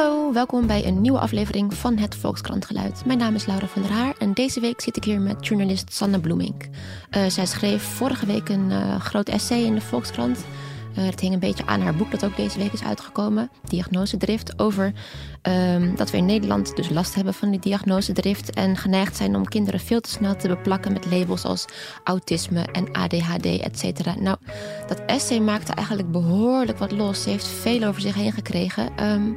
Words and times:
Hallo, 0.00 0.32
welkom 0.32 0.66
bij 0.66 0.86
een 0.86 1.00
nieuwe 1.00 1.18
aflevering 1.18 1.74
van 1.74 1.96
het 1.96 2.14
Volkskrantgeluid. 2.14 3.04
Mijn 3.04 3.18
naam 3.18 3.34
is 3.34 3.46
Laura 3.46 3.66
van 3.66 3.82
der 3.82 3.90
Haar 3.90 4.14
en 4.18 4.32
deze 4.32 4.60
week 4.60 4.80
zit 4.80 4.96
ik 4.96 5.04
hier 5.04 5.20
met 5.20 5.46
journalist 5.46 5.94
Sanne 5.94 6.20
Bloemink. 6.20 6.64
Uh, 7.16 7.26
zij 7.26 7.46
schreef 7.46 7.82
vorige 7.82 8.26
week 8.26 8.48
een 8.48 8.70
uh, 8.70 9.00
groot 9.00 9.28
essay 9.28 9.62
in 9.62 9.74
de 9.74 9.80
Volkskrant. 9.80 10.38
Uh, 10.98 11.04
het 11.04 11.20
hing 11.20 11.32
een 11.32 11.40
beetje 11.40 11.66
aan 11.66 11.80
haar 11.80 11.94
boek 11.94 12.10
dat 12.10 12.24
ook 12.24 12.36
deze 12.36 12.58
week 12.58 12.72
is 12.72 12.82
uitgekomen, 12.82 13.50
Diagnosedrift, 13.68 14.58
over 14.58 14.92
um, 15.42 15.96
dat 15.96 16.10
we 16.10 16.16
in 16.16 16.26
Nederland 16.26 16.76
dus 16.76 16.88
last 16.88 17.14
hebben 17.14 17.34
van 17.34 17.50
die 17.50 17.60
diagnosedrift 17.60 18.50
en 18.50 18.76
geneigd 18.76 19.16
zijn 19.16 19.36
om 19.36 19.44
kinderen 19.44 19.80
veel 19.80 20.00
te 20.00 20.10
snel 20.10 20.36
te 20.36 20.48
beplakken 20.48 20.92
met 20.92 21.10
labels 21.10 21.44
als 21.44 21.64
autisme 22.04 22.62
en 22.72 22.92
ADHD, 22.92 23.46
et 23.46 23.78
cetera. 23.78 24.14
Nou, 24.18 24.36
dat 24.86 25.02
essay 25.06 25.40
maakte 25.40 25.72
eigenlijk 25.72 26.10
behoorlijk 26.10 26.78
wat 26.78 26.92
los. 26.92 27.22
Ze 27.22 27.30
heeft 27.30 27.46
veel 27.46 27.84
over 27.84 28.00
zich 28.00 28.14
heen 28.14 28.32
gekregen. 28.32 29.10
Um, 29.10 29.36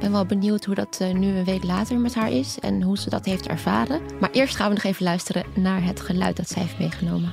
ben 0.00 0.12
wel 0.12 0.26
benieuwd 0.26 0.64
hoe 0.64 0.74
dat 0.74 0.98
uh, 1.02 1.12
nu 1.12 1.26
een 1.26 1.44
week 1.44 1.64
later 1.64 1.98
met 1.98 2.14
haar 2.14 2.30
is 2.30 2.58
en 2.58 2.82
hoe 2.82 2.98
ze 2.98 3.10
dat 3.10 3.24
heeft 3.24 3.46
ervaren. 3.46 4.00
Maar 4.20 4.30
eerst 4.30 4.56
gaan 4.56 4.68
we 4.68 4.74
nog 4.74 4.84
even 4.84 5.04
luisteren 5.04 5.44
naar 5.54 5.84
het 5.84 6.00
geluid 6.00 6.36
dat 6.36 6.48
zij 6.48 6.62
heeft 6.62 6.78
meegenomen. 6.78 7.32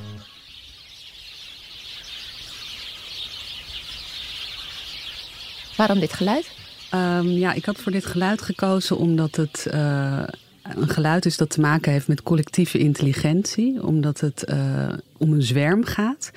Waarom 5.78 6.00
dit 6.00 6.14
geluid? 6.14 6.52
Um, 6.94 7.30
ja, 7.30 7.54
ik 7.54 7.66
had 7.66 7.78
voor 7.78 7.92
dit 7.92 8.06
geluid 8.06 8.42
gekozen 8.42 8.98
omdat 8.98 9.36
het 9.36 9.68
uh, 9.74 10.24
een 10.64 10.90
geluid 10.90 11.26
is 11.26 11.38
dat 11.38 11.50
te 11.50 11.62
maken 11.62 11.92
heeft 11.92 12.08
met 12.08 12.24
collectieve 12.24 12.78
intelligentie. 12.78 13.84
Omdat 13.84 14.20
het 14.20 14.44
uh, 14.50 14.88
om 15.18 15.34
een 15.34 15.44
zwerm 15.44 15.86
gaat. 15.86 16.32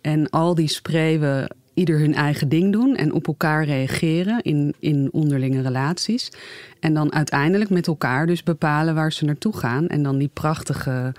En 0.00 0.30
al 0.30 0.54
die 0.54 0.68
spreeuwen 0.68 1.48
ieder 1.74 1.98
hun 1.98 2.14
eigen 2.14 2.48
ding 2.48 2.72
doen 2.72 2.96
en 2.96 3.12
op 3.12 3.26
elkaar 3.26 3.64
reageren 3.64 4.42
in, 4.42 4.74
in 4.78 5.08
onderlinge 5.12 5.62
relaties. 5.62 6.32
En 6.80 6.94
dan 6.94 7.12
uiteindelijk 7.12 7.70
met 7.70 7.86
elkaar 7.86 8.26
dus 8.26 8.42
bepalen 8.42 8.94
waar 8.94 9.12
ze 9.12 9.24
naartoe 9.24 9.56
gaan. 9.56 9.86
En 9.86 10.02
dan 10.02 10.18
die 10.18 10.30
prachtige 10.32 11.14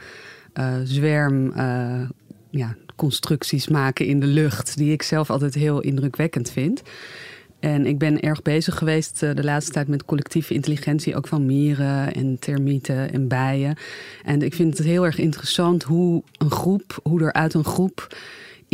uh, 0.53 0.73
zwerm. 0.83 1.53
ja, 2.49 2.75
constructies 2.95 3.67
maken 3.67 4.05
in 4.05 4.19
de 4.19 4.25
lucht, 4.25 4.77
die 4.77 4.91
ik 4.91 5.01
zelf 5.01 5.29
altijd 5.29 5.53
heel 5.53 5.79
indrukwekkend 5.79 6.51
vind. 6.51 6.81
En 7.59 7.85
ik 7.85 7.97
ben 7.97 8.19
erg 8.19 8.41
bezig 8.41 8.77
geweest 8.77 9.19
de 9.19 9.43
laatste 9.43 9.71
tijd 9.71 9.87
met 9.87 10.05
collectieve 10.05 10.53
intelligentie, 10.53 11.15
ook 11.15 11.27
van 11.27 11.45
mieren 11.45 12.13
en 12.13 12.39
termieten 12.39 13.11
en 13.11 13.27
bijen. 13.27 13.77
En 14.23 14.41
ik 14.41 14.53
vind 14.53 14.77
het 14.77 14.87
heel 14.87 15.05
erg 15.05 15.17
interessant 15.17 15.83
hoe 15.83 16.23
een 16.37 16.51
groep, 16.51 16.99
hoe 17.03 17.21
er 17.21 17.33
uit 17.33 17.53
een 17.53 17.63
groep 17.63 18.15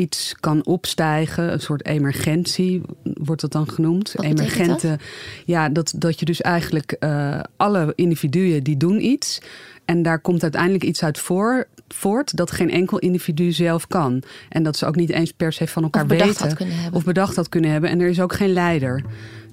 iets 0.02 0.36
kan 0.40 0.66
opstijgen, 0.66 1.54
een 1.54 1.60
soort 1.60 1.86
emergentie 1.86 2.82
wordt 3.04 3.42
dat 3.42 3.52
dan 3.52 3.70
genoemd. 3.70 4.12
Wat 4.16 4.26
Emergente, 4.26 4.88
dat? 4.88 5.02
ja, 5.46 5.70
dat, 5.70 5.94
dat 5.98 6.20
je 6.20 6.26
dus 6.26 6.42
eigenlijk 6.42 6.96
uh, 7.00 7.40
alle 7.58 7.94
individuen 7.96 8.64
die 8.64 8.78
doen 8.78 9.06
iets. 9.06 9.42
En 9.86 10.02
daar 10.02 10.20
komt 10.20 10.44
uiteindelijk 10.44 10.84
iets 10.84 11.04
uit 11.04 11.20
voor, 11.20 11.68
voort 11.88 12.38
dat 12.38 12.52
geen 12.52 12.72
enkel 12.72 13.00
individu 13.00 13.52
zelf 13.52 13.88
kan. 13.88 14.24
En 14.50 14.64
dat 14.64 14.78
ze 14.78 14.86
ook 14.86 14.96
niet 14.96 15.10
eens 15.10 15.32
per 15.32 15.54
se 15.54 15.68
van 15.68 15.84
elkaar 15.84 16.02
of 16.02 16.08
bedacht 16.08 16.30
weten. 16.30 16.48
Had 16.48 16.56
kunnen 16.56 16.76
hebben. 16.76 17.00
Of 17.00 17.06
bedacht 17.06 17.36
had 17.36 17.50
kunnen 17.50 17.72
hebben. 17.72 17.90
En 17.90 18.00
er 18.00 18.10
is 18.10 18.22
ook 18.22 18.34
geen 18.34 18.54
leider. 18.54 19.04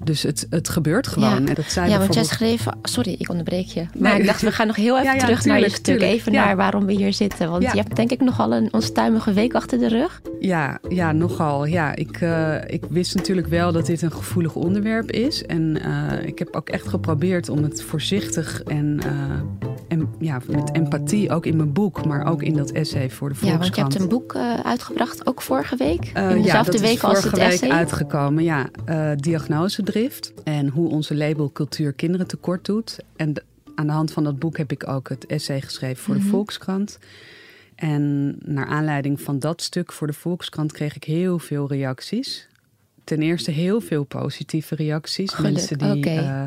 Dus 0.04 0.22
het, 0.22 0.46
het 0.50 0.68
gebeurt 0.68 1.06
gewoon. 1.06 1.28
Ja, 1.30 1.36
en 1.36 1.54
dat 1.54 1.72
ja 1.74 1.98
want 1.98 2.14
jij 2.14 2.24
schreef... 2.24 2.66
Sorry, 2.82 3.14
ik 3.18 3.28
onderbreek 3.28 3.66
je. 3.66 3.84
Maar 3.98 4.10
Nee. 4.12 4.20
ik 4.20 4.26
dacht, 4.26 4.40
we 4.42 4.52
gaan 4.52 4.66
nog 4.66 4.76
heel 4.76 4.94
even 4.98 5.04
Ja, 5.08 5.12
ja, 5.14 5.18
terug 5.20 5.44
naar 5.44 5.60
je 5.60 5.68
stuk. 5.68 5.84
tuurlijk. 5.84 6.10
Even 6.10 6.32
naar 6.32 6.56
waarom 6.56 6.86
we 6.86 6.92
hier 6.92 7.12
zitten. 7.12 7.50
Want 7.50 7.62
je 7.62 7.68
hebt 7.78 7.96
denk 7.96 8.10
ik 8.10 8.20
nogal 8.20 8.54
een 8.54 8.72
onstuimige 8.72 9.32
week 9.32 9.54
achter 9.54 9.78
de 9.78 9.88
rug. 9.88 10.20
Ja, 10.40 10.78
ja, 10.88 11.12
nogal. 11.12 11.64
Ja, 11.64 11.94
ik, 11.94 12.20
eh, 12.20 12.54
ik 12.66 12.82
wist 12.88 13.14
natuurlijk 13.14 13.46
wel 13.46 13.72
dat 13.72 13.86
dit 13.86 14.02
een 14.02 14.12
gevoelig 14.12 14.54
onderwerp 14.54 15.10
is. 15.10 15.46
En 15.46 15.80
eh, 15.82 16.26
ik 16.26 16.38
heb 16.38 16.48
ook 16.54 16.68
echt 16.68 16.88
geprobeerd 16.88 17.48
om 17.48 17.62
het 17.62 17.82
voorzichtig 17.82 18.62
en, 18.62 19.00
eh, 19.04 19.68
en 19.88 20.08
ja, 20.18 20.40
met 20.46 20.70
empathie, 20.74 21.30
ook 21.30 21.46
in 21.46 21.56
mijn 21.56 21.72
boek, 21.72 22.04
maar 22.06 22.26
ook 22.26 22.42
in 22.42 22.56
dat 22.56 22.70
essay 22.70 23.10
voor 23.10 23.28
de 23.28 23.34
Ja, 23.34 23.40
want 23.40 23.52
je 23.52 23.58
Volkskrant. 23.58 23.92
hebt 23.92 24.04
een 24.04 24.18
boek 24.18 24.34
eh, 24.34 24.54
uitgebracht, 24.64 25.26
ook 25.26 25.42
vorige 25.42 25.76
week. 25.76 26.10
Eh, 26.14 26.30
in 26.30 26.36
ja, 26.36 26.42
dezelfde 26.42 26.72
dat 26.72 26.80
is 26.80 26.88
week 26.88 27.02
als 27.02 27.18
vorige 27.18 27.28
het 27.28 27.38
week 27.38 27.52
essay. 27.52 27.68
uitgekomen. 27.70 28.44
Ja, 28.44 28.66
eh, 28.84 29.10
en 30.44 30.68
hoe 30.68 30.88
onze 30.90 31.14
label 31.16 31.52
cultuur 31.52 31.92
kinderen 31.92 32.26
tekort 32.26 32.64
doet. 32.64 32.98
En 33.16 33.34
aan 33.74 33.86
de 33.86 33.92
hand 33.92 34.12
van 34.12 34.24
dat 34.24 34.38
boek 34.38 34.56
heb 34.56 34.72
ik 34.72 34.88
ook 34.88 35.08
het 35.08 35.26
essay 35.26 35.60
geschreven 35.60 36.02
voor 36.02 36.14
Mhm. 36.14 36.24
de 36.24 36.30
Volkskrant. 36.30 36.98
En 37.74 38.36
naar 38.44 38.66
aanleiding 38.66 39.20
van 39.20 39.38
dat 39.38 39.62
stuk 39.62 39.92
voor 39.92 40.06
de 40.06 40.12
Volkskrant 40.12 40.72
kreeg 40.72 40.96
ik 40.96 41.04
heel 41.04 41.38
veel 41.38 41.68
reacties. 41.68 42.48
Ten 43.04 43.22
eerste 43.22 43.50
heel 43.50 43.80
veel 43.80 44.04
positieve 44.04 44.74
reacties. 44.74 45.30
Geluk, 45.32 45.52
mensen 45.52 45.78
die, 45.78 46.04
eh, 46.10 46.44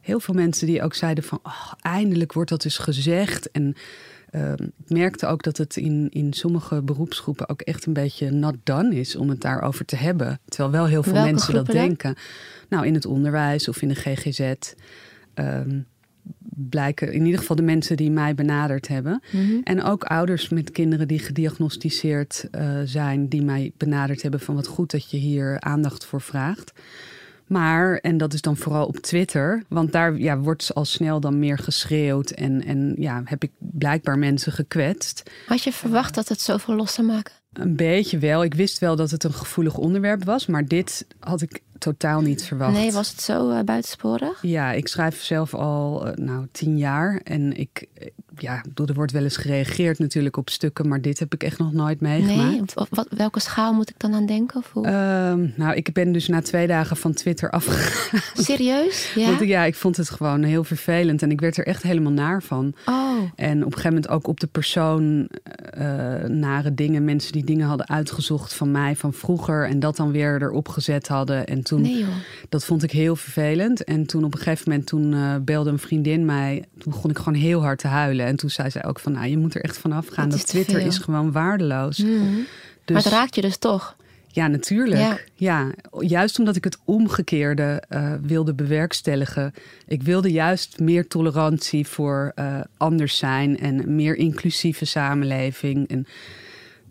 heel 0.00 0.20
veel 0.20 0.34
mensen 0.34 0.66
die 0.66 0.82
ook 0.82 0.94
zeiden 0.94 1.24
van... 1.24 1.38
Oh, 1.42 1.72
eindelijk 1.80 2.32
wordt 2.32 2.50
dat 2.50 2.62
dus 2.62 2.78
gezegd. 2.78 3.50
En 3.50 3.74
ik 4.44 4.88
merkte 4.88 5.26
ook 5.26 5.42
dat 5.42 5.56
het 5.56 5.76
in, 5.76 6.08
in 6.10 6.32
sommige 6.32 6.82
beroepsgroepen 6.82 7.48
ook 7.48 7.60
echt 7.60 7.86
een 7.86 7.92
beetje 7.92 8.30
not 8.30 8.54
done 8.62 8.94
is 8.94 9.16
om 9.16 9.28
het 9.28 9.40
daarover 9.40 9.84
te 9.84 9.96
hebben. 9.96 10.40
Terwijl 10.48 10.70
wel 10.70 10.86
heel 10.86 11.02
veel 11.02 11.12
Welke 11.12 11.30
mensen 11.30 11.54
dat 11.54 11.66
dan? 11.66 11.74
denken. 11.74 12.14
Nou, 12.68 12.86
in 12.86 12.94
het 12.94 13.06
onderwijs 13.06 13.68
of 13.68 13.82
in 13.82 13.88
de 13.88 13.94
GGZ. 13.94 14.52
ehm, 15.34 15.80
blijken 16.58 17.12
in 17.12 17.24
ieder 17.24 17.40
geval 17.40 17.56
de 17.56 17.62
mensen 17.62 17.96
die 17.96 18.10
mij 18.10 18.34
benaderd 18.34 18.88
hebben. 18.88 19.22
Mhm. 19.32 19.60
En 19.64 19.82
ook 19.82 20.04
ouders 20.04 20.48
met 20.48 20.70
kinderen 20.70 21.08
die 21.08 21.18
gediagnosticeerd 21.18 22.48
eh, 22.50 22.80
zijn, 22.84 23.28
die 23.28 23.42
mij 23.42 23.72
benaderd 23.76 24.22
hebben 24.22 24.40
van 24.40 24.54
wat 24.54 24.66
goed 24.66 24.90
dat 24.90 25.10
je 25.10 25.16
hier 25.16 25.60
aandacht 25.60 26.04
voor 26.04 26.20
vraagt. 26.20 26.72
Maar, 27.46 27.96
en 27.96 28.16
dat 28.16 28.32
is 28.32 28.40
dan 28.40 28.56
vooral 28.56 28.86
op 28.86 28.96
Twitter, 28.96 29.62
want 29.68 29.92
daar 29.92 30.16
ja, 30.16 30.38
wordt 30.38 30.74
al 30.74 30.84
snel 30.84 31.20
dan 31.20 31.38
meer 31.38 31.58
geschreeuwd 31.58 32.30
en, 32.30 32.64
en 32.64 32.94
ja, 32.98 33.22
heb 33.24 33.42
ik 33.42 33.50
blijkbaar 33.58 34.18
mensen 34.18 34.52
gekwetst. 34.52 35.30
Had 35.46 35.62
je 35.62 35.72
verwacht 35.72 36.14
dat 36.14 36.28
het 36.28 36.40
zoveel 36.40 36.74
los 36.74 36.94
zou 36.94 37.06
maken? 37.06 37.32
Een 37.52 37.76
beetje 37.76 38.18
wel. 38.18 38.44
Ik 38.44 38.54
wist 38.54 38.78
wel 38.78 38.96
dat 38.96 39.10
het 39.10 39.24
een 39.24 39.32
gevoelig 39.32 39.76
onderwerp 39.76 40.24
was, 40.24 40.46
maar 40.46 40.66
dit 40.66 41.06
had 41.20 41.42
ik 41.42 41.60
totaal 41.78 42.20
niet 42.20 42.44
verwacht. 42.44 42.72
Nee, 42.72 42.92
was 42.92 43.10
het 43.10 43.20
zo 43.20 43.50
eh, 43.50 43.64
buitensporig? 43.64 44.42
Ja, 44.42 44.72
ik 44.72 44.88
schrijf 44.88 45.22
zelf 45.22 45.54
al 45.54 46.06
eh, 46.06 46.14
nou, 46.14 46.46
tien 46.52 46.78
jaar. 46.78 47.20
En 47.24 47.56
ik, 47.56 47.88
ja, 48.38 48.62
bedoel, 48.68 48.86
er 48.86 48.94
wordt 48.94 49.12
wel 49.12 49.22
eens 49.22 49.36
gereageerd 49.36 49.98
natuurlijk 49.98 50.36
op 50.36 50.50
stukken, 50.50 50.88
maar 50.88 51.00
dit 51.00 51.18
heb 51.18 51.34
ik 51.34 51.42
echt 51.42 51.58
nog 51.58 51.72
nooit 51.72 52.00
meegemaakt. 52.00 52.50
Nee? 52.50 52.86
Wat, 52.90 53.08
welke 53.10 53.40
schaal 53.40 53.72
moet 53.72 53.90
ik 53.90 53.98
dan 53.98 54.14
aan 54.14 54.26
denken? 54.26 54.58
Of 54.58 54.70
hoe? 54.72 54.86
Ehm, 54.86 55.46
nou, 55.54 55.74
ik 55.74 55.92
ben 55.92 56.12
dus 56.12 56.28
na 56.28 56.42
twee 56.42 56.66
dagen 56.66 56.96
van 56.96 57.12
Twitter 57.12 57.50
afgegaan. 57.50 58.20
Serieus? 58.34 59.04
Ja? 59.14 59.26
Want 59.26 59.40
ja, 59.48 59.64
ik 59.64 59.74
vond 59.74 59.96
het 59.96 60.10
gewoon 60.10 60.42
heel 60.42 60.64
vervelend 60.64 61.22
en 61.22 61.30
ik 61.30 61.40
werd 61.40 61.56
er 61.56 61.66
echt 61.66 61.82
helemaal 61.82 62.12
naar 62.12 62.42
van. 62.42 62.74
Oh, 62.86 63.18
En 63.34 63.58
op 63.58 63.64
een 63.66 63.72
gegeven 63.72 63.88
moment 63.88 64.08
ook 64.08 64.26
op 64.26 64.40
de 64.40 64.46
persoon 64.46 65.28
eh, 65.70 66.24
nare 66.24 66.74
dingen. 66.74 67.04
Mensen 67.04 67.32
die 67.32 67.44
dingen 67.44 67.66
hadden 67.66 67.88
uitgezocht 67.88 68.54
van 68.54 68.70
mij 68.70 68.96
van 68.96 69.12
vroeger. 69.12 69.68
En 69.68 69.80
dat 69.80 69.96
dan 69.96 70.10
weer 70.12 70.42
erop 70.42 70.68
gezet 70.68 71.08
hadden. 71.08 71.46
En 71.46 71.62
toen, 71.62 71.80
nee 71.80 71.98
joh. 71.98 72.08
dat 72.48 72.64
vond 72.64 72.82
ik 72.82 72.90
heel 72.90 73.16
vervelend. 73.16 73.84
En 73.84 74.06
toen 74.06 74.24
op 74.24 74.32
een 74.32 74.38
gegeven 74.38 74.70
moment, 74.70 74.86
toen 74.86 75.14
eh, 75.14 75.34
belde 75.42 75.70
een 75.70 75.78
vriendin 75.78 76.24
mij. 76.24 76.64
Toen 76.78 76.92
begon 76.92 77.10
ik 77.10 77.18
gewoon 77.18 77.34
heel 77.38 77.62
hard 77.62 77.78
te 77.78 77.88
huilen. 77.88 78.25
En 78.26 78.36
toen 78.36 78.50
zei 78.50 78.70
zij 78.70 78.84
ook 78.84 78.98
van, 78.98 79.12
nou, 79.12 79.26
je 79.26 79.38
moet 79.38 79.54
er 79.54 79.62
echt 79.62 79.78
vanaf 79.78 80.06
gaan. 80.06 80.28
Dat 80.28 80.40
te 80.40 80.46
Twitter 80.46 80.80
is 80.80 80.98
gewoon 80.98 81.32
waardeloos. 81.32 81.96
Dus, 81.96 82.06
Maar 82.86 83.02
het 83.02 83.12
raakt 83.12 83.34
je 83.34 83.40
dus 83.40 83.56
toch? 83.56 83.96
ja, 84.36 84.46
natuurlijk. 84.46 85.00
Ja. 85.00 85.18
Ja. 85.34 85.70
juist 85.98 86.38
omdat 86.38 86.56
ik 86.56 86.64
het 86.64 86.78
omgekeerde 86.84 87.82
eh, 87.88 88.12
wilde 88.22 88.54
bewerkstelligen. 88.54 89.54
Ik 89.86 90.02
wilde 90.02 90.32
juist 90.32 90.80
meer 90.80 91.08
tolerantie 91.08 91.86
voor 91.86 92.32
eh, 92.34 92.60
anders 92.76 93.16
zijn 93.18 93.58
en 93.58 93.82
een 93.82 93.94
meer 93.94 94.16
inclusieve 94.16 94.84
samenleving. 94.84 95.88
En 95.88 96.06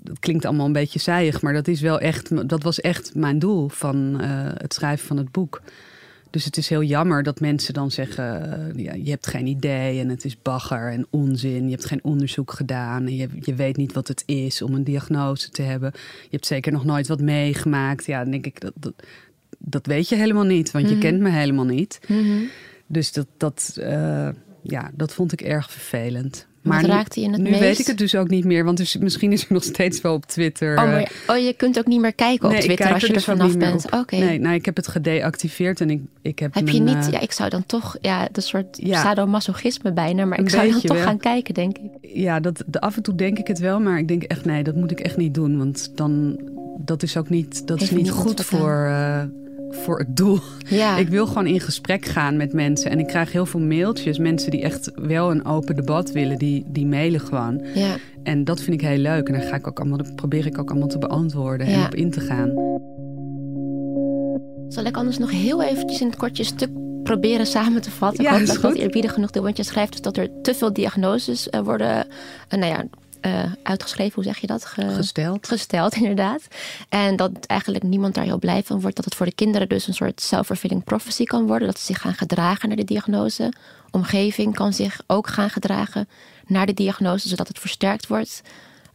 dat 0.01 0.19
klinkt 0.19 0.45
allemaal 0.45 0.65
een 0.65 0.71
beetje 0.71 0.99
zijig, 0.99 1.41
maar 1.41 1.53
dat, 1.53 1.67
is 1.67 1.81
wel 1.81 1.99
echt, 1.99 2.49
dat 2.49 2.63
was 2.63 2.81
echt 2.81 3.15
mijn 3.15 3.39
doel 3.39 3.69
van 3.69 4.21
eh, 4.21 4.29
het 4.57 4.73
schrijven 4.73 5.07
van 5.07 5.17
het 5.17 5.31
boek. 5.31 5.61
Dus 6.35 6.45
het 6.45 6.57
is 6.57 6.69
heel 6.69 6.83
jammer 6.83 7.23
dat 7.23 7.39
mensen 7.39 7.73
dan 7.73 7.91
zeggen: 7.91 8.51
eh, 8.75 8.83
ja, 8.83 8.93
je 8.93 9.09
hebt 9.09 9.27
geen 9.27 9.47
idee 9.47 9.99
en 9.99 10.09
het 10.09 10.25
is 10.25 10.41
bagger 10.41 10.91
en 10.91 11.07
onzin. 11.09 11.63
Je 11.65 11.71
hebt 11.71 11.85
geen 11.85 12.03
onderzoek 12.03 12.51
gedaan 12.51 13.05
en 13.05 13.15
je, 13.15 13.27
je 13.39 13.53
weet 13.55 13.77
niet 13.77 13.93
wat 13.93 14.07
het 14.07 14.23
is 14.25 14.61
om 14.61 14.73
een 14.73 14.83
diagnose 14.83 15.49
te 15.49 15.61
hebben. 15.61 15.91
Je 16.21 16.27
hebt 16.29 16.45
zeker 16.45 16.71
nog 16.71 16.85
nooit 16.85 17.07
wat 17.07 17.21
meegemaakt. 17.21 18.05
Ja, 18.05 18.21
dan 18.21 18.31
denk 18.31 18.45
ik 18.45 18.61
dat, 18.61 18.71
dat, 18.75 18.93
dat 19.57 19.85
weet 19.85 20.09
je 20.09 20.15
helemaal 20.15 20.43
niet, 20.43 20.71
want 20.71 20.85
je 20.85 20.91
Mhm. 20.95 21.01
kent 21.01 21.19
me 21.19 21.29
helemaal 21.29 21.65
niet. 21.65 21.99
Mhm. 22.07 22.37
Dus 22.87 23.11
dat, 23.11 23.27
dat, 23.37 23.77
eh, 23.79 24.29
ja, 24.61 24.91
dat 24.93 25.13
vond 25.13 25.31
ik 25.31 25.41
erg 25.41 25.71
vervelend. 25.71 26.47
Wat 26.65 26.81
nu- 26.81 26.87
raakte 26.87 27.19
je 27.21 27.29
het 27.29 27.37
nu 27.41 27.49
meest? 27.49 27.59
weet 27.59 27.79
ik 27.79 27.87
het 27.87 27.97
dus 27.97 28.15
ook 28.15 28.29
niet 28.29 28.45
meer, 28.45 28.63
want 28.65 28.77
dus, 28.77 28.97
misschien 28.97 29.31
is 29.31 29.41
er 29.41 29.53
nog 29.53 29.63
steeds 29.63 30.01
wel 30.01 30.13
op 30.13 30.25
Twitter. 30.25 30.77
Oh, 30.77 30.83
eh, 30.83 30.89
maar, 30.89 31.11
oh, 31.27 31.37
je 31.37 31.53
kunt 31.53 31.79
ook 31.79 31.85
niet 31.85 31.99
meer 31.99 32.13
kijken 32.13 32.49
op 32.49 32.55
Twitter 32.55 32.93
als 32.93 33.01
je 33.01 33.07
er 33.07 33.13
dus 33.13 33.23
vanaf 33.23 33.57
bent. 33.57 33.91
Oké. 33.91 34.15
Nee, 34.15 34.39
nou, 34.39 34.55
ik 34.55 34.65
heb 34.65 34.75
het 34.75 34.87
gedeactiveerd 34.87 35.81
en 35.81 35.89
ik, 35.89 36.01
ik 36.21 36.39
heb. 36.39 36.53
Heb 36.53 36.67
je 36.67 36.81
mijn, 36.83 36.97
niet, 36.97 37.05
eh, 37.05 37.11
ja, 37.11 37.19
ik 37.19 37.31
zou 37.31 37.49
dan 37.49 37.65
toch, 37.65 37.97
ja, 38.01 38.27
een 38.31 38.41
soort 38.41 38.77
Ja. 38.81 39.01
sadomasochisme 39.01 39.91
bijna, 39.93 40.25
maar 40.25 40.39
ik 40.39 40.49
zou 40.49 40.69
dan 40.71 40.81
toch 40.81 40.97
wel. 40.97 41.05
gaan 41.05 41.17
kijken, 41.17 41.53
denk 41.53 41.77
ik. 41.77 41.91
ja, 42.01 42.39
dat, 42.39 42.63
de, 42.67 42.81
af 42.81 42.95
en 42.95 43.03
toe 43.03 43.15
denk 43.15 43.37
ik 43.37 43.47
het 43.47 43.59
wel, 43.59 43.79
maar 43.79 43.97
ik 43.97 44.07
denk 44.07 44.23
echt 44.23 44.45
nee, 44.45 44.63
dat 44.63 44.75
moet 44.75 44.91
ik 44.91 44.99
echt 44.99 45.17
niet 45.17 45.33
doen, 45.33 45.57
want 45.57 45.91
dan 45.95 46.39
dat 46.79 47.03
is 47.03 47.17
ook 47.17 47.29
niet, 47.29 47.67
dat 47.67 47.81
is 47.81 47.91
niet 47.91 48.09
goed 48.11 48.37
wat 48.37 48.45
voor, 48.45 48.85
eh, 48.85 49.21
voor 49.69 49.99
het 49.99 50.17
doel. 50.17 50.39
Ja. 50.67 50.97
Ik 50.97 51.07
wil 51.07 51.27
gewoon 51.27 51.47
in 51.47 51.59
gesprek 51.59 52.05
gaan 52.05 52.37
met 52.37 52.53
mensen. 52.53 52.91
En 52.91 52.99
ik 52.99 53.07
krijg 53.07 53.31
heel 53.31 53.45
veel 53.45 53.59
mailtjes. 53.59 54.17
Mensen 54.17 54.51
die 54.51 54.61
echt 54.61 54.91
wel 54.95 55.31
een 55.31 55.45
open 55.45 55.75
debat 55.75 56.11
willen, 56.11 56.37
die, 56.37 56.63
die 56.67 56.85
mailen 56.85 57.19
gewoon. 57.19 57.61
ja. 57.73 57.95
En 58.23 58.43
dat 58.43 58.61
vind 58.61 58.81
ik 58.81 58.87
heel 58.87 58.97
leuk. 58.97 59.27
En 59.27 59.33
daar 59.33 59.41
ga 59.41 59.55
ik 59.55 59.67
ook 59.67 59.79
allemaal, 59.79 59.99
probeer 60.15 60.45
ik 60.45 60.59
ook 60.59 60.69
allemaal 60.69 60.87
te 60.87 60.97
beantwoorden 60.97 61.67
en 61.67 61.85
op 61.85 61.95
in 61.95 62.11
te 62.11 62.19
gaan. 62.19 62.49
Zal 64.69 64.83
ik 64.83 64.97
anders 64.97 65.17
nog 65.17 65.31
heel 65.31 65.63
eventjes 65.63 66.01
in 66.01 66.07
het 66.07 66.15
kortje 66.15 66.43
stuk 66.43 66.69
proberen 67.03 67.45
samen 67.45 67.81
te 67.81 67.91
vatten? 67.91 68.23
Ja, 68.23 68.29
ik 68.29 68.37
hoop 68.37 68.47
dat 68.47 68.55
ik 68.55 68.61
dat 68.61 68.71
goed. 68.71 68.81
eerbiedig 68.81 69.13
genoeg 69.13 69.31
doe, 69.31 69.43
want 69.43 69.57
je 69.57 69.63
schrijft 69.63 69.91
dus 69.91 70.01
dat 70.01 70.17
er 70.17 70.29
te 70.41 70.53
veel 70.53 70.73
diagnoses 70.73 71.49
eh, 71.49 71.61
worden 71.61 72.07
eh, 72.49 72.59
nou 72.59 72.71
ja, 72.71 72.83
eh, 73.25 73.43
uitgeschreven. 73.63 74.13
Hoe 74.15 74.23
zeg 74.23 74.37
je 74.37 74.47
dat? 74.47 74.65
Ge- 74.65 74.89
Gesteld. 74.89 75.47
gesteld, 75.47 75.95
inderdaad. 76.01 76.47
En 76.89 77.15
dat 77.15 77.31
eigenlijk 77.45 77.83
niemand 77.83 78.13
daar 78.13 78.23
heel 78.23 78.39
blij 78.39 78.63
van 78.63 78.81
wordt. 78.81 78.95
Dat 78.95 79.05
het 79.05 79.15
voor 79.15 79.25
de 79.25 79.35
kinderen 79.35 79.69
dus 79.69 79.87
een 79.87 79.93
soort 79.93 80.21
self-fulfilling 80.21 80.83
prophecy 80.83 81.23
kan 81.23 81.47
worden. 81.47 81.67
Dat 81.67 81.79
ze 81.79 81.85
zich 81.85 82.01
gaan 82.01 82.13
gedragen 82.13 82.67
naar 82.67 82.77
de 82.77 82.83
diagnose. 82.83 83.53
Omgeving 83.91 84.53
kan 84.55 84.73
zich 84.73 85.01
ook 85.07 85.27
gaan 85.27 85.49
gedragen 85.49 86.07
naar 86.47 86.65
de 86.65 86.73
diagnose, 86.73 87.27
zodat 87.27 87.47
het 87.47 87.59
versterkt 87.59 88.07
wordt. 88.07 88.41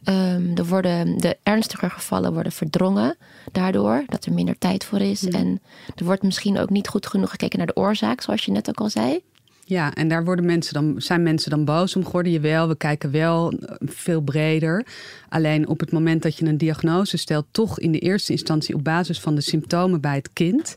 Ehm, 0.03 0.55
er 0.57 0.65
worden, 0.65 1.17
de 1.17 1.37
ernstiger 1.43 1.91
gevallen 1.91 2.33
worden 2.33 2.51
verdrongen 2.51 3.17
daardoor, 3.51 4.03
dat 4.07 4.25
er 4.25 4.33
minder 4.33 4.57
tijd 4.57 4.83
voor 4.85 4.99
is. 4.99 5.25
En 5.27 5.61
er 5.95 6.05
wordt 6.05 6.23
misschien 6.23 6.59
ook 6.59 6.69
niet 6.69 6.87
goed 6.87 7.07
genoeg 7.07 7.29
gekeken 7.29 7.57
naar 7.57 7.67
de 7.67 7.75
oorzaak, 7.75 8.21
zoals 8.21 8.45
je 8.45 8.51
net 8.51 8.69
ook 8.69 8.79
al 8.79 8.89
zei. 8.89 9.21
Ja, 9.71 9.93
en 9.93 10.07
daar 10.07 10.23
worden 10.23 10.45
mensen 10.45 10.73
dan, 10.73 10.95
zijn 10.97 11.23
mensen 11.23 11.49
dan 11.49 11.65
boos 11.65 11.95
om 11.95 12.05
geworden. 12.05 12.31
Jawel, 12.31 12.67
we 12.67 12.75
kijken 12.77 13.11
wel 13.11 13.51
eh, 13.51 13.75
veel 13.79 14.21
breder. 14.21 14.85
Alleen 15.29 15.67
op 15.67 15.79
het 15.79 15.91
moment 15.91 16.21
dat 16.23 16.37
je 16.37 16.45
een 16.45 16.57
diagnose 16.57 17.17
stelt, 17.17 17.45
toch 17.51 17.79
in 17.79 17.91
de 17.91 17.99
eerste 17.99 18.31
instantie 18.31 18.75
op 18.75 18.83
basis 18.83 19.19
van 19.19 19.35
de 19.35 19.41
symptomen 19.41 20.01
bij 20.01 20.15
het 20.15 20.33
kind. 20.33 20.75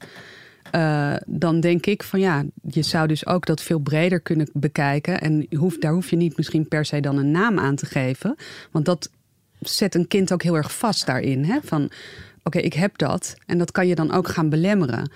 eh, 0.71 1.15
dan 1.27 1.61
denk 1.61 1.87
ik 1.87 2.03
van 2.03 2.21
ja, 2.21 2.45
je 2.63 2.83
zou 2.83 3.07
dus 3.07 3.27
ook 3.27 3.47
dat 3.47 3.63
veel 3.63 3.79
breder 3.79 4.21
kunnen 4.21 4.49
bekijken. 4.53 5.21
En 5.21 5.47
daar 5.79 5.93
hoef 5.93 6.11
je 6.11 6.17
niet 6.17 6.37
misschien 6.37 6.69
per 6.69 6.85
se 6.85 7.01
dan 7.01 7.17
een 7.17 7.31
naam 7.31 7.59
aan 7.59 7.77
te 7.77 7.87
geven. 7.87 8.37
Want 8.71 8.85
dat 8.85 9.11
zet 9.61 9.95
een 9.95 10.09
kind 10.09 10.33
ook 10.33 10.43
heel 10.43 10.57
erg 10.57 10.77
vast 10.77 11.07
daarin. 11.07 11.45
Hè? 11.45 11.59
Van 11.63 11.91
oké, 12.43 12.59
ik 12.59 12.75
heb 12.75 12.99
dat. 12.99 13.35
En 13.47 13.59
dat 13.59 13.71
kan 13.71 13.87
je 13.87 13.95
dan 13.95 14.13
ook 14.13 14.29
gaan 14.29 14.49
belemmeren. 14.49 15.11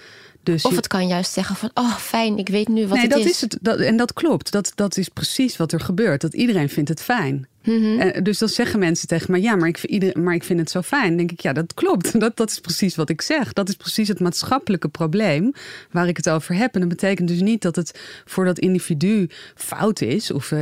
Dus 0.52 0.64
Of 0.64 0.70
je- 0.70 0.76
het 0.76 0.86
kan 0.86 1.06
juist 1.06 1.32
zeggen 1.32 1.56
van, 1.56 1.70
oh 1.74 1.96
fijn, 1.96 2.38
ik 2.38 2.48
weet 2.48 2.68
nu 2.68 2.86
wat 2.86 2.92
nee, 2.98 3.00
het 3.06 3.10
dat 3.10 3.20
is. 3.24 3.30
is 3.30 3.40
het. 3.40 3.58
Dat, 3.60 3.78
en 3.78 3.96
dat 3.96 4.12
klopt. 4.12 4.52
Dat, 4.52 4.72
dat 4.74 4.96
is 4.96 5.08
precies 5.08 5.56
wat 5.56 5.72
er 5.72 5.80
gebeurt. 5.80 6.20
Dat 6.20 6.34
iedereen 6.34 6.68
vindt 6.68 6.88
het 6.88 7.02
fijn. 7.02 7.46
Mhm. 7.68 8.00
En 8.00 8.22
dus 8.22 8.38
dan 8.38 8.48
zeggen 8.48 8.78
mensen 8.78 9.08
tegen 9.08 9.32
me: 9.32 9.40
ja, 9.40 9.56
maar 9.56 9.68
ik, 9.68 9.78
vind 9.78 9.92
ieder, 9.92 10.20
maar 10.22 10.34
ik 10.34 10.44
vind 10.44 10.58
het 10.58 10.70
zo 10.70 10.82
fijn. 10.82 11.08
Dan 11.08 11.16
denk 11.16 11.32
ik, 11.32 11.40
ja, 11.40 11.52
dat 11.52 11.74
klopt. 11.74 12.06
Dat, 12.18 12.36
dat 12.36 12.50
is 12.50 12.60
precies 12.60 12.96
wat 12.96 13.08
ik 13.08 13.22
zeg. 13.22 13.52
Dat 13.52 13.68
is 13.68 13.74
precies 13.74 14.08
het 14.08 14.20
maatschappelijke 14.20 14.88
probleem 14.88 15.52
waar 15.90 16.08
ik 16.08 16.16
het 16.16 16.30
over 16.30 16.54
heb. 16.54 16.74
En 16.74 16.80
dat 16.80 16.88
betekent 16.88 17.28
dus 17.28 17.40
niet 17.40 17.62
dat 17.62 17.76
het 17.76 18.00
voor 18.24 18.44
dat 18.44 18.58
individu 18.58 19.28
fout 19.54 20.00
is. 20.00 20.30
Of 20.30 20.52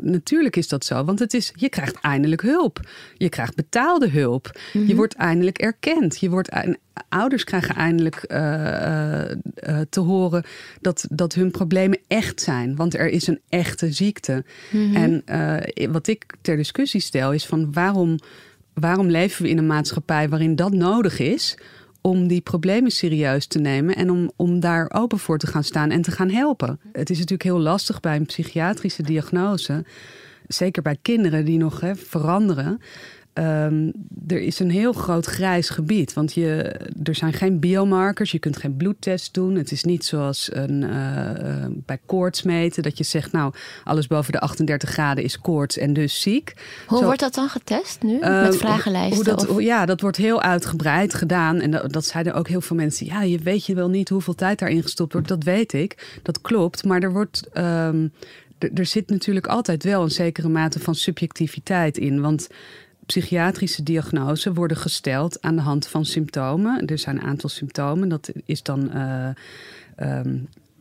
natuurlijk 0.00 0.56
is 0.56 0.68
dat 0.68 0.84
zo. 0.84 1.04
Want 1.04 1.18
het 1.18 1.34
is, 1.34 1.52
je 1.54 1.68
krijgt 1.68 2.00
eindelijk 2.00 2.42
hulp. 2.42 2.80
Je 3.16 3.28
krijgt 3.28 3.54
betaalde 3.54 4.08
hulp. 4.08 4.58
Je 4.86 4.94
wordt 4.94 5.14
eindelijk 5.14 5.58
erkend. 5.58 6.20
Je 6.20 6.30
wordt, 6.30 6.48
ouders 7.08 7.44
krijgen 7.44 7.74
eindelijk 7.74 8.16
eh, 8.16 9.20
eh, 9.20 9.30
eh, 9.54 9.80
te 9.90 10.00
horen 10.00 10.44
dat, 10.80 11.06
dat 11.10 11.34
hun 11.34 11.50
problemen 11.50 11.98
echt 12.06 12.40
zijn. 12.40 12.76
Want 12.76 12.94
er 12.94 13.08
is 13.08 13.26
een 13.26 13.40
echte 13.48 13.92
ziekte. 13.92 14.44
En 14.94 15.22
eh, 15.24 15.88
wat 15.90 16.06
ik 16.06 16.34
ter 16.50 16.58
discussie 16.58 17.00
stel 17.00 17.32
is 17.32 17.46
van 17.46 17.72
waarom, 17.72 18.18
waarom 18.74 19.10
leven 19.10 19.42
we 19.42 19.48
in 19.48 19.58
een 19.58 19.66
maatschappij 19.66 20.28
waarin 20.28 20.56
dat 20.56 20.72
nodig 20.72 21.18
is 21.18 21.58
om 22.00 22.26
die 22.26 22.40
problemen 22.40 22.90
serieus 22.90 23.46
te 23.46 23.58
nemen 23.58 23.96
en 23.96 24.10
om, 24.10 24.30
om 24.36 24.60
daar 24.60 24.90
open 24.92 25.18
voor 25.18 25.38
te 25.38 25.46
gaan 25.46 25.64
staan 25.64 25.90
en 25.90 26.02
te 26.02 26.10
gaan 26.10 26.30
helpen. 26.30 26.80
Het 26.92 27.10
is 27.10 27.16
natuurlijk 27.16 27.42
heel 27.42 27.60
lastig 27.60 28.00
bij 28.00 28.16
een 28.16 28.26
psychiatrische 28.26 29.02
diagnose, 29.02 29.84
zeker 30.46 30.82
bij 30.82 30.98
kinderen 31.02 31.44
die 31.44 31.58
nog 31.58 31.80
hè, 31.80 31.96
veranderen. 31.96 32.80
Ehm, 33.32 33.90
er 34.28 34.40
is 34.40 34.58
een 34.58 34.70
heel 34.70 34.92
groot 34.92 35.26
grijs 35.26 35.68
gebied, 35.70 36.12
want 36.12 36.32
je, 36.34 36.62
er 37.02 37.14
zijn 37.14 37.32
geen 37.32 37.58
biomarkers, 37.58 38.30
je 38.30 38.38
kunt 38.38 38.56
geen 38.56 38.76
bloedtest 38.76 39.34
doen. 39.34 39.54
Het 39.54 39.70
is 39.72 39.84
niet 39.84 40.04
zoals 40.04 40.48
een, 40.52 40.82
eh, 40.82 41.30
eh, 41.64 41.70
bij 41.70 41.98
koorts 42.06 42.42
meten, 42.42 42.82
dat 42.82 42.98
je 42.98 43.04
zegt, 43.04 43.32
nou, 43.32 43.52
alles 43.84 44.06
boven 44.06 44.32
de 44.32 44.40
38 44.40 44.90
graden 44.90 45.24
is 45.24 45.38
koorts 45.40 45.78
en 45.78 45.92
dus 45.92 46.20
ziek. 46.20 46.52
Hoe 46.86 46.98
Zo- 46.98 47.04
wordt 47.04 47.20
dat 47.20 47.34
dan 47.34 47.48
getest 47.48 48.02
nu? 48.02 48.18
eh, 48.18 48.42
Met 48.42 48.56
vragenlijsten? 48.56 49.14
Hoe 49.14 49.24
dat, 49.24 49.46
hoe- 49.46 49.62
ja, 49.62 49.86
dat 49.86 50.00
wordt 50.00 50.16
heel 50.16 50.42
uitgebreid 50.42 51.14
gedaan. 51.14 51.60
En 51.60 51.70
dat, 51.70 51.92
dat 51.92 52.04
zeiden 52.04 52.34
ook 52.34 52.48
heel 52.48 52.60
veel 52.60 52.76
mensen. 52.76 53.06
Ja, 53.06 53.22
je 53.22 53.38
weet 53.38 53.66
je 53.66 53.74
wel 53.74 53.88
niet 53.88 54.08
hoeveel 54.08 54.34
tijd 54.34 54.58
daarin 54.58 54.82
gestopt 54.82 55.12
wordt. 55.12 55.28
Dat 55.28 55.44
weet 55.44 55.72
ik. 55.72 56.18
Dat 56.22 56.40
klopt. 56.40 56.84
Maar 56.84 57.02
er 57.02 57.12
wordt. 57.12 57.48
ehm, 57.52 58.06
er 58.74 58.86
zit 58.86 59.10
natuurlijk 59.10 59.46
altijd 59.46 59.84
wel 59.84 60.02
een 60.02 60.10
zekere 60.10 60.48
mate 60.48 60.78
van 60.80 60.94
subjectiviteit 60.94 61.98
in. 61.98 62.20
Want 62.20 62.48
psychiatrische 63.10 63.82
diagnoses 63.82 64.52
worden 64.54 64.76
gesteld 64.76 65.42
aan 65.42 65.56
de 65.56 65.62
hand 65.62 65.86
van 65.86 66.04
symptomen. 66.04 66.86
Er 66.86 66.98
zijn 66.98 67.16
een 67.16 67.26
aantal 67.26 67.48
symptomen. 67.48 68.08
Dat 68.08 68.30
is 68.44 68.62
dan. 68.62 68.90
eh, 68.92 69.28
ehm, 69.96 70.36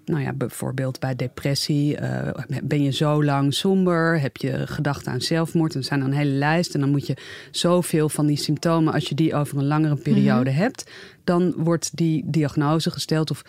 nou 0.05 0.21
ja, 0.21 0.33
bijvoorbeeld 0.33 0.99
bij 0.99 1.15
depressie. 1.15 1.97
eh, 1.97 2.59
ben 2.63 2.83
je 2.83 2.91
zo 2.91 3.23
lang 3.23 3.53
somber? 3.53 4.21
Heb 4.21 4.37
je 4.37 4.67
gedachten 4.67 5.11
aan 5.11 5.21
zelfmoord? 5.21 5.75
Er 5.75 5.83
zijn 5.83 5.99
dan 5.99 6.09
een 6.09 6.15
hele 6.17 6.31
lijst. 6.31 6.73
En 6.73 6.79
dan 6.79 6.89
moet 6.89 7.07
je 7.07 7.17
zoveel 7.51 8.09
van 8.09 8.25
die 8.25 8.37
symptomen, 8.37 8.93
als 8.93 9.09
je 9.09 9.15
die 9.15 9.35
over 9.35 9.57
een 9.57 9.67
langere 9.67 9.95
periode 9.95 10.49
hebt, 10.49 10.91
dan 11.23 11.53
wordt 11.57 11.97
die 11.97 12.23
diagnose 12.25 12.91
gesteld. 12.91 13.31
Of 13.31 13.41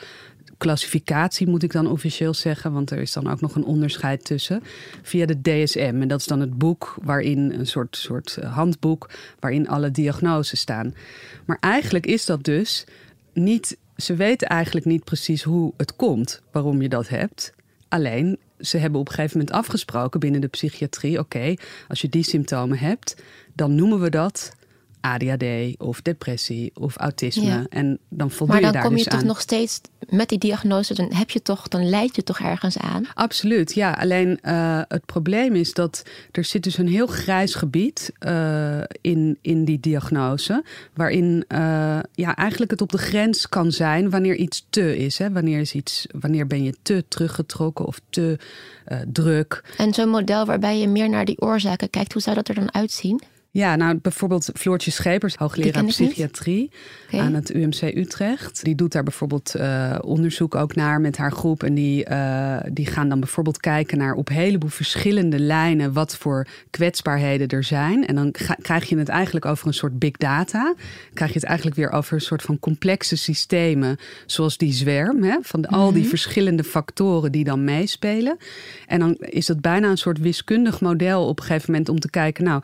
klassificatie 0.59 1.49
moet 1.49 1.63
ik 1.63 1.73
dan 1.73 1.87
officieel 1.87 2.35
zeggen, 2.35 2.73
want 2.73 2.91
er 2.91 2.99
is 2.99 3.13
dan 3.13 3.31
ook 3.31 3.41
nog 3.41 3.55
een 3.55 3.65
onderscheid 3.65 4.25
tussen. 4.25 4.63
Via 5.03 5.27
de 5.27 5.41
DSM. 5.41 5.99
En 6.01 6.09
dat 6.09 6.21
is 6.21 6.27
dan 6.27 6.41
het 6.41 6.59
boek 6.59 6.97
waarin 7.03 7.53
een 7.53 7.67
soort, 7.67 7.97
soort 7.97 8.37
eh, 8.37 8.55
handboek 8.55 9.11
waarin 9.39 9.69
alle 9.69 9.91
diagnoses 9.91 10.61
staan. 10.61 10.95
Maar 11.45 11.59
eigenlijk 11.61 12.07
is 12.07 12.27
dat 12.27 12.45
dus 12.45 12.85
niet. 13.33 13.79
Ze 13.97 14.15
weten 14.15 14.49
eigenlijk 14.49 14.87
niet 14.87 15.05
precies 15.05 15.43
hoe 15.43 15.73
het 15.77 15.97
komt 15.97 16.43
waarom 16.53 16.83
je 16.83 16.89
dat 16.89 17.09
hebt. 17.09 17.53
Alleen 17.89 18.39
ze 18.59 18.79
hebben 18.79 19.01
op 19.01 19.09
een 19.09 19.15
gegeven 19.15 19.39
moment 19.39 19.57
afgesproken 19.57 20.21
binnen 20.21 20.41
de 20.41 20.49
psychiatrie: 20.49 21.19
oké, 21.19 21.55
als 21.89 22.01
je 22.01 22.09
die 22.09 22.23
symptomen 22.23 22.79
hebt, 22.79 23.23
dan 23.55 23.75
noemen 23.75 24.01
we 24.01 24.11
dat 24.11 24.53
ADHD 25.01 25.79
of 25.79 26.03
depressie 26.03 26.71
of 26.75 26.97
autisme. 26.97 27.45
Ja. 27.45 27.67
En 27.69 27.99
dan 28.09 28.31
voldoe 28.31 28.47
maar 28.47 28.57
je 28.57 28.63
dan 28.63 28.73
daar 28.73 28.83
kom 28.83 28.91
je 28.97 28.97
dus 28.97 29.13
toch 29.13 29.21
aan. 29.21 29.27
nog 29.27 29.41
steeds 29.41 29.81
met 30.09 30.29
die 30.29 30.39
diagnose, 30.39 30.95
dan 30.95 31.13
heb 31.13 31.31
je 31.31 31.43
toch, 31.43 31.69
dan 31.69 31.89
leid 31.89 32.17
je 32.17 32.23
toch 32.23 32.41
ergens 32.41 32.79
aan. 32.79 33.07
Absoluut, 33.15 33.75
ja. 33.75 33.93
Alleen 33.93 34.39
eh, 34.41 34.81
het 34.89 35.07
probleem 35.07 35.55
is 35.55 35.75
dat 35.75 36.03
er 36.31 36.45
zit 36.45 36.63
dus 36.63 36.79
een 36.79 36.89
heel 36.89 37.07
grijs 37.07 37.55
gebied 37.55 38.13
eh, 38.19 38.81
in, 39.01 39.39
in 39.41 39.65
die 39.65 39.81
diagnose. 39.81 40.65
Waarin 40.95 41.45
eh, 41.49 41.99
ja, 42.15 42.37
eigenlijk 42.37 42.71
het 42.71 42.81
op 42.81 42.93
de 42.93 42.99
grens 42.99 43.49
kan 43.49 43.73
zijn 43.73 44.11
wanneer 44.11 44.37
iets 44.37 44.67
te 44.71 44.97
is. 44.97 45.19
Hè? 45.19 45.33
Wanneer, 45.33 45.61
is 45.61 45.75
iets, 45.75 46.07
wanneer 46.21 46.47
ben 46.47 46.63
je 46.63 46.75
te 46.83 47.05
teruggetrokken 47.09 47.87
of 47.87 48.01
te 48.11 48.39
druk. 49.13 49.65
En 49.77 49.95
zo'n 49.95 50.09
model 50.09 50.47
waarbij 50.47 50.79
je 50.79 50.89
meer 50.89 51.09
naar 51.09 51.25
die 51.25 51.41
oorzaken 51.41 51.91
kijkt, 51.91 52.13
hoe 52.13 52.23
zou 52.23 52.37
dat 52.37 52.49
er 52.49 52.55
dan 52.55 52.75
uitzien? 52.75 53.23
Ja, 53.53 53.77
nou 53.77 53.99
bijvoorbeeld 54.03 54.51
Floortje 54.55 54.91
Schepers, 54.91 55.35
hoogleraar 55.35 55.73
psychiatrie 56.07 56.71
aan 57.21 57.35
het 57.35 57.55
UMC 57.55 57.83
Utrecht. 57.97 58.65
Die 58.65 58.75
doet 58.75 58.93
daar 58.93 59.03
bijvoorbeeld 59.03 59.55
eh, 59.55 59.99
onderzoek 60.01 60.55
ook 60.55 60.75
naar 60.75 61.01
met 61.01 61.17
haar 61.17 61.33
groep. 61.33 61.63
En 61.63 61.75
die, 61.75 62.05
eh, 62.05 62.57
die 62.73 62.87
gaan 62.87 63.09
dan 63.09 63.21
bijvoorbeeld 63.21 63.61
kijken 63.61 63.99
naar 63.99 64.15
op 64.15 64.29
een 64.29 64.35
heleboel 64.35 64.69
verschillende 64.71 65.39
lijnen 65.39 65.93
wat 65.93 66.17
voor 66.17 66.47
kwetsbaarheden 66.71 67.49
er 67.49 67.65
zijn. 67.65 68.07
En 68.07 68.15
dan 68.15 68.29
ga- 68.33 68.57
krijg 68.63 68.89
je 68.89 68.97
het 68.99 69.09
eigenlijk 69.09 69.47
over 69.47 69.67
een 69.67 69.75
soort 69.75 69.99
big 69.99 70.13
data. 70.17 70.75
Krijg 71.15 71.33
je 71.33 71.39
het 71.39 71.49
eigenlijk 71.49 71.77
weer 71.77 71.91
over 71.91 72.15
een 72.15 72.21
soort 72.21 72.43
van 72.43 72.59
complexe 72.59 73.17
systemen, 73.17 73.97
zoals 74.27 74.57
die 74.57 74.73
zwerm, 74.73 75.23
hè, 75.23 75.37
van 75.43 75.61
de- 75.61 75.69
al 75.69 75.93
die 75.93 76.09
verschillende 76.09 76.65
factoren 76.65 77.33
die 77.33 77.45
dan 77.45 77.65
meespelen. 77.65 78.37
En 78.87 78.99
dan 78.99 79.15
is 79.19 79.47
dat 79.47 79.61
bijna 79.61 79.89
een 79.91 79.99
soort 79.99 80.19
wiskundig 80.19 80.81
model 80.81 81.27
op 81.27 81.39
een 81.39 81.45
gegeven 81.45 81.71
moment 81.71 81.89
om 81.89 82.01
te 82.01 82.11
kijken, 82.11 82.45
nou, 82.45 82.63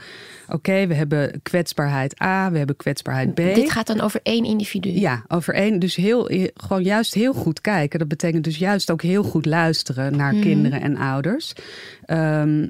oké, 0.48 0.74
we 0.84 0.94
hebben 0.94 1.42
kwetsbaarheid 1.42 2.22
A, 2.22 2.50
we 2.50 2.58
hebben 2.58 2.76
kwetsbaarheid 2.76 3.34
B. 3.34 3.36
Dit 3.36 3.70
gaat 3.70 3.86
dan 3.86 4.00
over 4.00 4.20
één 4.22 4.44
individu. 4.44 4.90
Ja, 4.90 5.24
over 5.28 5.54
één. 5.54 5.78
Dus 5.78 5.96
heel, 5.96 6.30
gewoon 6.54 6.82
juist 6.82 7.14
heel 7.14 7.32
goed 7.32 7.60
kijken. 7.60 7.98
Dat 7.98 8.08
betekent 8.08 8.44
dus 8.44 8.58
juist 8.58 8.90
ook 8.90 9.02
heel 9.02 9.22
goed 9.22 9.46
luisteren 9.46 10.16
naar 10.16 10.34
kinderen 10.34 10.80
en 10.80 10.96
ouders. 10.96 11.52
Ehm, 12.04 12.66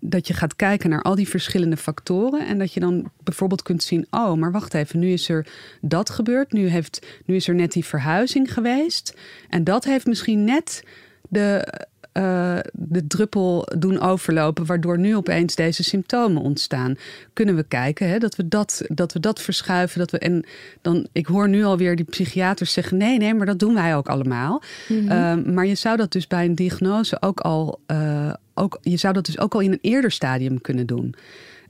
dat 0.00 0.26
je 0.26 0.34
gaat 0.34 0.56
kijken 0.56 0.90
naar 0.90 1.02
al 1.02 1.14
die 1.14 1.28
verschillende 1.28 1.76
factoren. 1.76 2.46
En 2.46 2.58
dat 2.58 2.72
je 2.72 2.80
dan 2.80 3.10
bijvoorbeeld 3.22 3.62
kunt 3.62 3.82
zien: 3.82 4.06
oh, 4.10 4.34
maar 4.34 4.52
wacht 4.52 4.74
even, 4.74 4.98
nu 4.98 5.12
is 5.12 5.28
er 5.28 5.46
dat 5.80 6.10
gebeurd. 6.10 6.52
Nu, 6.52 6.66
heeft, 6.66 7.06
nu 7.24 7.34
is 7.34 7.48
er 7.48 7.54
net 7.54 7.72
die 7.72 7.84
verhuizing 7.84 8.52
geweest. 8.52 9.16
En 9.48 9.64
dat 9.64 9.84
heeft 9.84 10.06
misschien 10.06 10.44
net 10.44 10.84
de 11.28 11.74
uh, 12.12 12.58
de 12.72 13.06
druppel 13.06 13.68
doen 13.78 14.00
overlopen, 14.00 14.66
waardoor 14.66 14.98
nu 14.98 15.16
opeens 15.16 15.54
deze 15.54 15.82
symptomen 15.82 16.42
ontstaan? 16.42 16.96
Kunnen 17.32 17.56
we 17.56 17.62
kijken 17.62 18.08
hè, 18.08 18.18
dat, 18.18 18.36
we 18.36 18.48
dat, 18.48 18.82
dat 18.88 19.12
we 19.12 19.20
dat 19.20 19.40
verschuiven? 19.40 19.98
Dat 19.98 20.10
we, 20.10 20.18
en 20.18 20.44
dan, 20.82 21.06
ik 21.12 21.26
hoor 21.26 21.48
nu 21.48 21.64
alweer 21.64 21.96
die 21.96 22.04
psychiaters 22.04 22.72
zeggen: 22.72 22.96
nee, 22.96 23.18
nee, 23.18 23.34
maar 23.34 23.46
dat 23.46 23.58
doen 23.58 23.74
wij 23.74 23.96
ook 23.96 24.08
allemaal. 24.08 24.62
Mm 24.88 25.10
maar 25.54 25.66
je 25.66 25.74
zou 25.74 25.96
dat 25.96 26.12
dus 26.12 26.26
bij 26.26 26.44
een 26.44 26.54
diagnose 26.54 27.16
ook 27.22 27.40
al, 27.40 27.80
uh, 27.86 28.32
ook, 28.54 28.78
je 28.82 28.96
zou 28.96 29.14
dat 29.14 29.26
dus 29.26 29.38
ook 29.38 29.54
al 29.54 29.60
in 29.60 29.72
een 29.72 29.78
eerder 29.80 30.10
stadium 30.10 30.60
kunnen 30.60 30.86
doen 30.86 31.14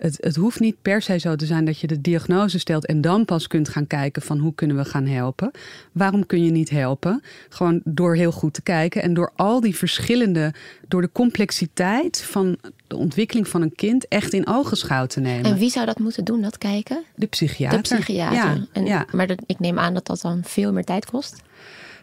het, 0.03 0.19
het 0.21 0.37
hoeft 0.37 0.61
niet 0.61 0.77
per 0.83 1.03
se 1.03 1.19
zo 1.19 1.37
te 1.37 1.47
zijn 1.47 1.65
dat 1.65 1.79
je 1.79 1.87
de 1.87 2.01
diagnose 2.01 2.59
stelt 2.59 2.87
en 2.87 3.01
dan 3.01 3.25
pas 3.25 3.47
kunt 3.47 3.69
gaan 3.69 3.87
kijken 3.87 4.23
van 4.23 4.39
hoe 4.39 4.55
kunnen 4.55 4.77
we 4.77 4.85
gaan 4.85 5.07
helpen. 5.07 5.51
Waarom 5.93 6.27
kun 6.27 6.45
je 6.45 6.51
niet 6.51 6.71
helpen? 6.71 7.23
Gewoon 7.49 7.81
door 7.85 8.15
heel 8.15 8.33
goed 8.33 8.55
te 8.55 8.63
kijken 8.63 9.03
en 9.03 9.15
door 9.15 9.33
al 9.37 9.61
die 9.61 9.77
verschillende, 9.77 10.55
door 10.89 11.01
de 11.01 11.11
complexiteit 11.13 12.21
van 12.21 12.57
de 12.87 12.97
ontwikkeling 12.97 13.49
van 13.49 13.63
een 13.63 13.75
kind 13.75 14.09
echt 14.09 14.33
in 14.33 14.47
ogenschouw 14.47 15.07
te 15.07 15.21
nemen. 15.21 15.45
En 15.51 15.59
wie 15.59 15.71
zou 15.71 15.87
dat 15.87 15.99
moeten 15.99 16.25
doen, 16.25 16.43
dat 16.43 16.59
kijken? 16.59 17.05
De 17.15 17.27
psychiater. 17.27 17.83
De 17.83 17.95
psychiater. 17.95 18.37
Ja, 18.37 18.67
en, 18.73 18.87
ja. 18.87 19.07
Maar 19.13 19.31
ik 19.47 19.59
neem 19.59 19.79
aan 19.79 19.95
dat 19.95 20.07
dat 20.07 20.21
dan 20.21 20.41
veel 20.45 20.73
meer 20.73 20.85
tijd 20.85 21.07
kost. 21.07 21.43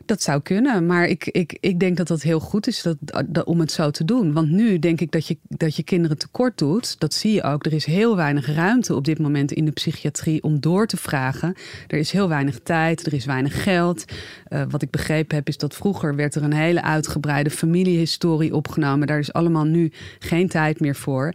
Dat 0.09 0.21
zou 0.21 0.41
kunnen, 0.41 0.85
maar 0.85 1.07
ik, 1.07 1.25
ik, 1.25 1.57
ik 1.59 1.79
denk 1.79 1.97
dat 1.97 2.07
dat 2.07 2.21
heel 2.21 2.39
goed 2.39 2.67
is 2.67 2.81
dat, 2.81 3.43
om 3.43 3.59
het 3.59 3.71
zo 3.71 3.91
te 3.91 4.05
doen. 4.05 4.33
Want 4.33 4.49
nu 4.49 4.79
denk 4.79 5.01
ik 5.01 5.11
dat 5.11 5.27
je, 5.27 5.37
dat 5.47 5.75
je 5.75 5.83
kinderen 5.83 6.17
tekort 6.17 6.57
doet. 6.57 6.99
Dat 6.99 7.13
zie 7.13 7.33
je 7.33 7.43
ook. 7.43 7.65
Er 7.65 7.73
is 7.73 7.85
heel 7.85 8.15
weinig 8.15 8.55
ruimte 8.55 8.95
op 8.95 9.05
dit 9.05 9.19
moment 9.19 9.51
in 9.51 9.65
de 9.65 9.71
psychiatrie 9.71 10.43
om 10.43 10.59
door 10.59 10.87
te 10.87 10.97
vragen. 10.97 11.53
Er 11.87 11.97
is 11.97 12.11
heel 12.11 12.29
weinig 12.29 12.59
tijd, 12.63 13.05
er 13.05 13.13
is 13.13 13.25
weinig 13.25 13.63
geld. 13.63 14.05
Uh, 14.49 14.63
wat 14.69 14.81
ik 14.81 14.89
begrepen 14.89 15.35
heb 15.35 15.47
is 15.47 15.57
dat 15.57 15.75
vroeger 15.75 16.15
werd 16.15 16.35
er 16.35 16.43
een 16.43 16.53
hele 16.53 16.83
uitgebreide 16.83 17.49
familiehistorie 17.49 18.55
opgenomen. 18.55 19.07
Daar 19.07 19.19
is 19.19 19.33
allemaal 19.33 19.65
nu 19.65 19.91
geen 20.19 20.47
tijd 20.47 20.79
meer 20.79 20.95
voor. 20.95 21.33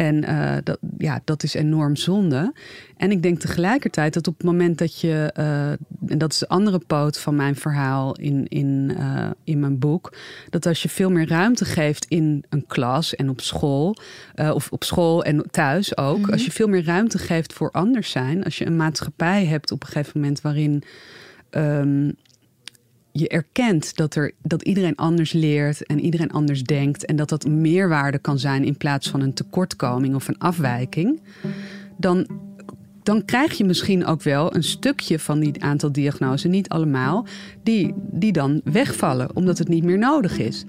En 0.00 0.24
uh, 0.30 0.56
dat, 0.64 0.78
ja, 0.98 1.20
dat 1.24 1.42
is 1.42 1.54
enorm 1.54 1.96
zonde. 1.96 2.52
En 2.96 3.10
ik 3.10 3.22
denk 3.22 3.40
tegelijkertijd 3.40 4.14
dat 4.14 4.26
op 4.26 4.36
het 4.36 4.46
moment 4.46 4.78
dat 4.78 5.00
je, 5.00 5.34
uh, 5.38 5.70
en 6.10 6.18
dat 6.18 6.32
is 6.32 6.38
de 6.38 6.48
andere 6.48 6.78
poot 6.78 7.18
van 7.18 7.36
mijn 7.36 7.56
verhaal 7.56 8.16
in, 8.16 8.48
in, 8.48 8.92
uh, 8.98 9.30
in 9.44 9.60
mijn 9.60 9.78
boek, 9.78 10.16
dat 10.50 10.66
als 10.66 10.82
je 10.82 10.88
veel 10.88 11.10
meer 11.10 11.28
ruimte 11.28 11.64
geeft 11.64 12.04
in 12.08 12.44
een 12.48 12.66
klas 12.66 13.14
en 13.14 13.28
op 13.28 13.40
school, 13.40 13.96
of 14.34 14.70
op 14.70 14.84
school 14.84 15.24
en 15.24 15.50
thuis 15.50 15.96
ook, 15.96 16.16
mm 16.16 16.22
-hmm. 16.22 16.32
als 16.32 16.44
je 16.44 16.50
veel 16.50 16.68
meer 16.68 16.84
ruimte 16.84 17.18
geeft 17.18 17.52
voor 17.52 17.70
anders 17.70 18.10
zijn, 18.10 18.44
als 18.44 18.58
je 18.58 18.66
een 18.66 18.76
maatschappij 18.76 19.44
hebt 19.44 19.72
op 19.72 19.82
een 19.82 19.88
gegeven 19.88 20.20
moment 20.20 20.40
waarin. 20.40 20.82
Um, 21.50 22.16
je 23.12 23.28
erkent 23.28 23.96
dat, 23.96 24.14
er, 24.14 24.32
dat 24.42 24.62
iedereen 24.62 24.96
anders 24.96 25.32
leert 25.32 25.86
en 25.86 26.00
iedereen 26.00 26.30
anders 26.30 26.62
denkt. 26.62 27.04
En 27.04 27.16
dat 27.16 27.28
dat 27.28 27.48
meerwaarde 27.48 28.18
kan 28.18 28.38
zijn 28.38 28.64
in 28.64 28.76
plaats 28.76 29.08
van 29.10 29.20
een 29.20 29.34
tekortkoming 29.34 30.14
of 30.14 30.28
een 30.28 30.38
afwijking. 30.38 31.20
Dan, 31.96 32.26
dan 33.02 33.24
krijg 33.24 33.58
je 33.58 33.64
misschien 33.64 34.06
ook 34.06 34.22
wel 34.22 34.54
een 34.54 34.62
stukje 34.62 35.18
van 35.18 35.40
die 35.40 35.62
aantal 35.62 35.92
diagnoses, 35.92 36.50
niet 36.50 36.68
allemaal, 36.68 37.26
die, 37.62 37.94
die 37.96 38.32
dan 38.32 38.60
wegvallen 38.64 39.36
omdat 39.36 39.58
het 39.58 39.68
niet 39.68 39.84
meer 39.84 39.98
nodig 39.98 40.38
is. 40.38 40.64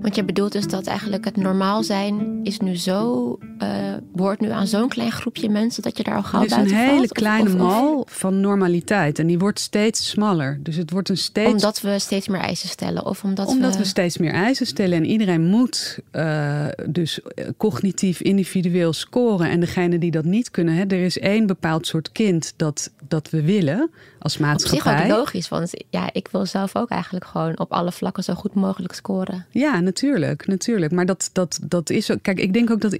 Want 0.00 0.20
je 0.20 0.24
bedoelt 0.24 0.52
dus 0.52 0.66
dat 0.66 0.86
eigenlijk 0.86 1.24
het 1.24 1.36
normaal 1.36 1.82
zijn 1.82 2.40
is 2.42 2.58
nu 2.58 2.76
zo, 2.76 3.38
uh, 3.62 3.68
behoort 4.12 4.40
nu 4.40 4.50
aan 4.50 4.66
zo'n 4.66 4.88
klein 4.88 5.12
groepje 5.12 5.48
mensen 5.48 5.82
dat 5.82 5.96
je 5.96 6.02
daar 6.02 6.14
al 6.14 6.22
gauw 6.22 6.46
buiten 6.46 6.58
valt? 6.58 6.70
Het 6.70 6.78
is 6.78 6.86
een 6.86 6.94
hele 6.94 7.08
kleine 7.08 7.56
mal 7.56 8.06
van 8.10 8.40
normaliteit 8.40 9.18
en 9.18 9.26
die 9.26 9.38
wordt 9.38 9.60
steeds 9.60 10.08
smaller. 10.08 10.58
Dus 10.62 10.76
het 10.76 10.90
wordt 10.90 11.08
een 11.08 11.16
steeds... 11.16 11.50
Omdat 11.50 11.80
we 11.80 11.98
steeds 11.98 12.28
meer 12.28 12.40
eisen 12.40 12.68
stellen? 12.68 13.06
Of 13.06 13.24
omdat, 13.24 13.46
omdat 13.46 13.76
we... 13.76 13.84
steeds 13.84 14.18
meer 14.18 14.32
eisen 14.32 14.66
stellen 14.66 14.96
en 14.98 15.04
iedereen 15.04 15.44
moet 15.44 15.98
uh, 16.12 16.66
dus 16.88 17.20
cognitief 17.56 18.20
individueel 18.20 18.92
scoren. 18.92 19.50
En 19.50 19.60
degene 19.60 19.98
die 19.98 20.10
dat 20.10 20.24
niet 20.24 20.50
kunnen, 20.50 20.74
hè, 20.74 20.82
er 20.82 21.04
is 21.04 21.18
één 21.18 21.46
bepaald 21.46 21.86
soort 21.86 22.12
kind 22.12 22.52
dat, 22.56 22.90
dat 23.08 23.30
we 23.30 23.42
willen 23.42 23.90
als 24.18 24.38
maatschappij. 24.38 24.92
Op 24.92 24.98
zich 24.98 25.10
ook 25.10 25.18
logisch, 25.18 25.48
want 25.48 25.70
ja, 25.90 26.10
ik 26.12 26.28
wil 26.32 26.46
zelf 26.46 26.76
ook 26.76 26.88
eigenlijk 26.88 27.24
gewoon 27.24 27.58
op 27.58 27.72
alle 27.72 27.92
vlakken 27.92 28.24
zo 28.24 28.34
goed 28.34 28.54
mogelijk 28.54 28.94
scoren. 28.94 29.46
Ja, 29.50 29.80
natuurlijk, 29.80 30.46
natuurlijk. 30.46 30.92
Maar 30.92 31.06
dat, 31.06 31.30
dat, 31.32 31.58
dat 31.62 31.90
is 31.90 32.10
ook. 32.10 32.18
Kijk, 32.22 32.40
ik 32.40 32.52
denk 32.52 32.70
ook 32.70 32.80
dat 32.80 32.92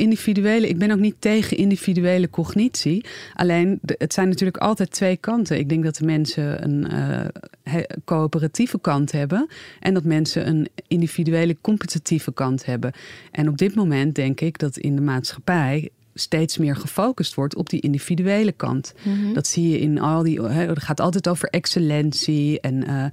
Ik 0.57 0.79
ben 0.79 0.91
ook 0.91 0.99
niet 0.99 1.15
tegen 1.19 1.57
individuele 1.57 2.31
cognitie. 2.31 3.05
Alleen, 3.35 3.79
het 3.87 4.13
zijn 4.13 4.29
natuurlijk 4.29 4.57
altijd 4.57 4.91
twee 4.91 5.17
kanten. 5.17 5.59
Ik 5.59 5.69
denk 5.69 5.85
dat 5.85 5.97
de 5.97 6.05
mensen 6.05 6.65
een 6.65 6.87
uh, 6.93 7.81
coöperatieve 8.05 8.81
kant 8.81 9.13
hebben. 9.13 9.49
En 9.81 9.95
dat 9.95 10.05
mensen 10.05 10.49
een 10.49 10.69
individuele 10.87 11.57
competitieve 11.61 12.33
kant 12.33 12.65
hebben. 12.65 12.93
En 13.31 13.49
op 13.49 13.59
dit 13.59 13.75
moment 13.75 14.15
denk 14.15 14.41
ik 14.41 14.59
dat 14.59 14.77
in 14.77 14.97
de 14.97 15.03
maatschappij 15.03 15.91
steeds 16.21 16.59
meer 16.59 16.77
gefocust 16.77 17.35
wordt 17.35 17.57
op 17.57 17.69
die 17.69 17.81
individuele 17.81 18.53
kant. 18.53 18.95
Mhm. 19.03 19.33
Dat 19.33 19.47
zie 19.47 19.69
je 19.69 19.79
in 19.79 20.01
al 20.01 20.23
die. 20.23 20.43
Hè, 20.43 20.67
er 20.67 20.81
gaat 20.81 21.01
altijd 21.01 21.29
over 21.29 21.49
excellentie 21.49 22.61
en 22.61 22.91
uh, 22.91 23.05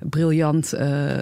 briljant 0.00 0.74
uh, 0.74 1.12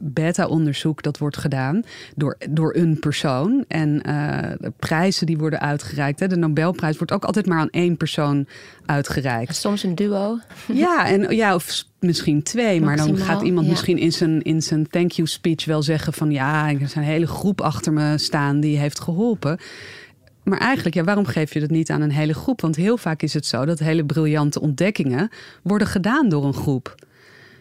beta-onderzoek 0.00 1.02
dat 1.02 1.18
wordt 1.18 1.36
gedaan 1.36 1.82
door, 2.16 2.36
door 2.50 2.74
een 2.74 2.98
persoon. 2.98 3.64
En 3.68 4.02
uh, 4.08 4.38
de 4.58 4.72
prijzen 4.76 5.26
die 5.26 5.38
worden 5.38 5.60
uitgereikt. 5.60 6.20
Hè, 6.20 6.26
de 6.26 6.36
Nobelprijs 6.36 6.96
wordt 6.96 7.12
ook 7.12 7.24
altijd 7.24 7.46
maar 7.46 7.58
aan 7.58 7.70
één 7.70 7.96
persoon 7.96 8.46
uitgereikt. 8.86 9.56
Soms 9.56 9.82
een 9.82 9.94
duo. 9.94 10.38
Ja, 10.72 11.06
en 11.06 11.36
ja, 11.36 11.54
of 11.54 11.84
misschien 11.98 12.42
twee. 12.42 12.80
Maar 12.80 12.96
dan 12.96 13.16
gaat 13.16 13.42
iemand 13.42 13.68
misschien 13.68 13.98
in 13.98 14.12
zijn, 14.12 14.42
in 14.42 14.62
zijn 14.62 14.88
thank 14.88 15.10
you 15.10 15.28
speech 15.28 15.64
wel 15.64 15.82
zeggen 15.82 16.12
van 16.12 16.30
ja, 16.30 16.68
er 16.68 16.80
is 16.80 16.94
een 16.94 17.02
hele 17.02 17.26
groep 17.26 17.60
achter 17.60 17.92
me 17.92 18.18
staan 18.18 18.60
die 18.60 18.78
heeft 18.78 19.00
geholpen. 19.00 19.58
Maar 20.42 20.58
eigenlijk, 20.58 20.94
ja, 20.94 21.04
waarom 21.04 21.26
geef 21.26 21.52
je 21.52 21.60
dat 21.60 21.70
niet 21.70 21.90
aan 21.90 22.00
een 22.00 22.10
hele 22.10 22.34
groep? 22.34 22.60
Want 22.60 22.76
heel 22.76 22.96
vaak 22.96 23.22
is 23.22 23.34
het 23.34 23.46
zo 23.46 23.64
dat 23.64 23.78
hele 23.78 24.04
briljante 24.04 24.60
ontdekkingen 24.60 25.30
worden 25.62 25.86
gedaan 25.86 26.28
door 26.28 26.44
een 26.44 26.54
groep. 26.54 26.94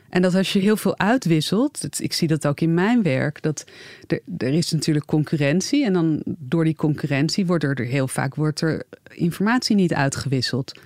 En 0.09 0.21
dat 0.21 0.35
als 0.35 0.53
je 0.53 0.59
heel 0.59 0.77
veel 0.77 0.97
uitwisselt, 0.97 2.01
ik 2.01 2.13
zie 2.13 2.27
dat 2.27 2.47
ook 2.47 2.59
in 2.59 2.73
mijn 2.73 3.03
werk, 3.03 3.41
dat 3.41 3.65
er, 4.07 4.21
er 4.37 4.53
is 4.53 4.71
natuurlijk 4.71 5.05
concurrentie. 5.05 5.85
En 5.85 5.93
dan 5.93 6.21
door 6.25 6.63
die 6.63 6.75
concurrentie 6.75 7.45
wordt 7.45 7.63
er, 7.63 7.79
heel 7.79 8.07
vaak 8.07 8.35
wordt 8.35 8.61
er 8.61 8.83
informatie 9.13 9.75
niet 9.75 9.93
uitgewisseld. 9.93 10.79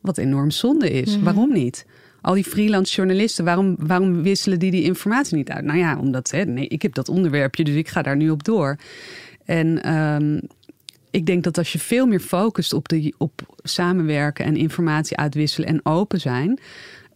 Wat 0.00 0.18
enorm 0.18 0.50
zonde 0.50 0.90
is. 0.90 1.16
Mhm. 1.16 1.24
Waarom 1.24 1.52
niet? 1.52 1.86
Al 2.20 2.34
die 2.34 2.44
freelance 2.44 2.94
journalisten, 2.94 3.44
waarom, 3.44 3.76
waarom 3.78 4.22
wisselen 4.22 4.58
die 4.58 4.70
die 4.70 4.82
informatie 4.82 5.36
niet 5.36 5.50
uit? 5.50 5.64
Nou 5.64 5.78
ja, 5.78 5.98
omdat 5.98 6.30
hè, 6.30 6.44
nee, 6.44 6.68
ik 6.68 6.82
heb 6.82 6.94
dat 6.94 7.08
onderwerpje, 7.08 7.64
dus 7.64 7.74
ik 7.74 7.88
ga 7.88 8.02
daar 8.02 8.16
nu 8.16 8.30
op 8.30 8.44
door. 8.44 8.76
En 9.44 9.94
um, 9.94 10.40
ik 11.10 11.26
denk 11.26 11.44
dat 11.44 11.58
als 11.58 11.72
je 11.72 11.78
veel 11.78 12.06
meer 12.06 12.20
focust 12.20 12.72
op, 12.72 12.88
de, 12.88 13.14
op 13.18 13.56
samenwerken 13.62 14.44
en 14.44 14.56
informatie 14.56 15.16
uitwisselen 15.16 15.68
en 15.68 15.80
open 15.82 16.20
zijn, 16.20 16.58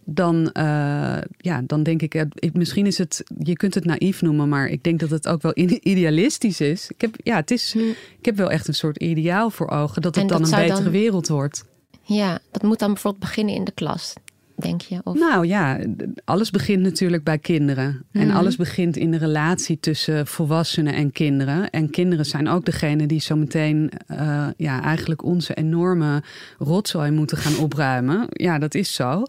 dan, 0.05 0.51
uh, 0.53 1.19
ja, 1.37 1.63
dan 1.67 1.83
denk 1.83 2.03
ik, 2.03 2.25
misschien 2.53 2.87
is 2.87 2.99
het, 2.99 3.23
je 3.39 3.53
kunt 3.53 3.75
het 3.75 3.85
naïef 3.85 4.23
noemen, 4.23 4.49
maar 4.49 4.69
ik 4.69 4.83
denk 4.83 5.01
dat 5.01 5.11
het 5.11 5.29
ook 5.29 5.43
wel 5.43 5.53
idealistisch 5.81 6.61
is. 6.61 6.91
Ik 6.91 7.01
heb, 7.01 7.15
ja, 7.23 7.37
het 7.37 7.51
is, 7.51 7.73
hm. 7.73 7.79
ik 8.19 8.25
heb 8.25 8.37
wel 8.37 8.51
echt 8.51 8.69
een 8.69 8.75
soort 8.75 8.97
ideaal 8.97 9.51
voor 9.51 9.71
ogen 9.71 10.03
dat 10.03 10.15
het 10.15 10.29
dan 10.29 10.45
een 10.45 10.51
betere 10.51 10.91
wereld 10.91 11.29
wordt. 11.29 11.65
Ja, 12.03 12.39
dat 12.51 12.63
moet 12.63 12.79
dan 12.79 12.93
bijvoorbeeld 12.93 13.23
beginnen 13.25 13.55
in 13.55 13.65
de 13.65 13.73
klas 13.73 14.15
denk 14.55 14.81
je? 14.81 15.01
Of? 15.05 15.19
Nou 15.19 15.47
ja, 15.47 15.79
alles 16.25 16.51
begint 16.51 16.83
natuurlijk 16.83 17.25
bij 17.25 17.39
kinderen. 17.39 18.05
En 18.13 18.27
mhm. 18.27 18.37
alles 18.37 18.57
begint 18.57 18.97
in 18.97 19.11
de 19.11 19.17
relatie 19.17 19.81
tussen 19.81 20.27
volwassenen 20.27 20.95
en 20.95 21.13
kinderen. 21.13 21.71
En 21.71 21.91
kinderen 21.91 22.25
zijn 22.25 22.49
ook 22.49 22.65
degene 22.65 23.07
die 23.07 23.21
zometeen 23.21 23.93
uh, 24.11 24.47
ja, 24.57 24.83
eigenlijk 24.83 25.25
onze 25.25 25.55
enorme 25.55 26.23
rotzooi 26.59 27.11
moeten 27.11 27.37
gaan 27.37 27.57
opruimen. 27.57 28.27
Ja, 28.31 28.59
dat 28.59 28.75
is 28.75 28.95
zo. 28.95 29.23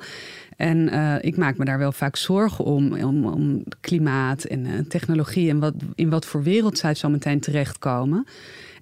En 0.55 0.77
uh, 0.77 1.15
ik 1.20 1.38
maak 1.38 1.58
me 1.58 1.65
daar 1.65 1.77
wel 1.77 1.91
vaak 1.91 2.15
zorgen 2.15 2.65
om, 2.65 2.94
om, 2.94 3.25
om 3.25 3.63
klimaat 3.82 4.44
en 4.44 4.65
uh, 4.65 4.79
technologie 4.79 5.50
en 5.50 5.60
wat, 5.60 5.74
in 5.96 6.10
wat 6.10 6.25
voor 6.25 6.44
wereld 6.44 6.77
zij 6.77 6.94
zo 6.94 7.10
meteen 7.10 7.39
terechtkomen. 7.39 8.25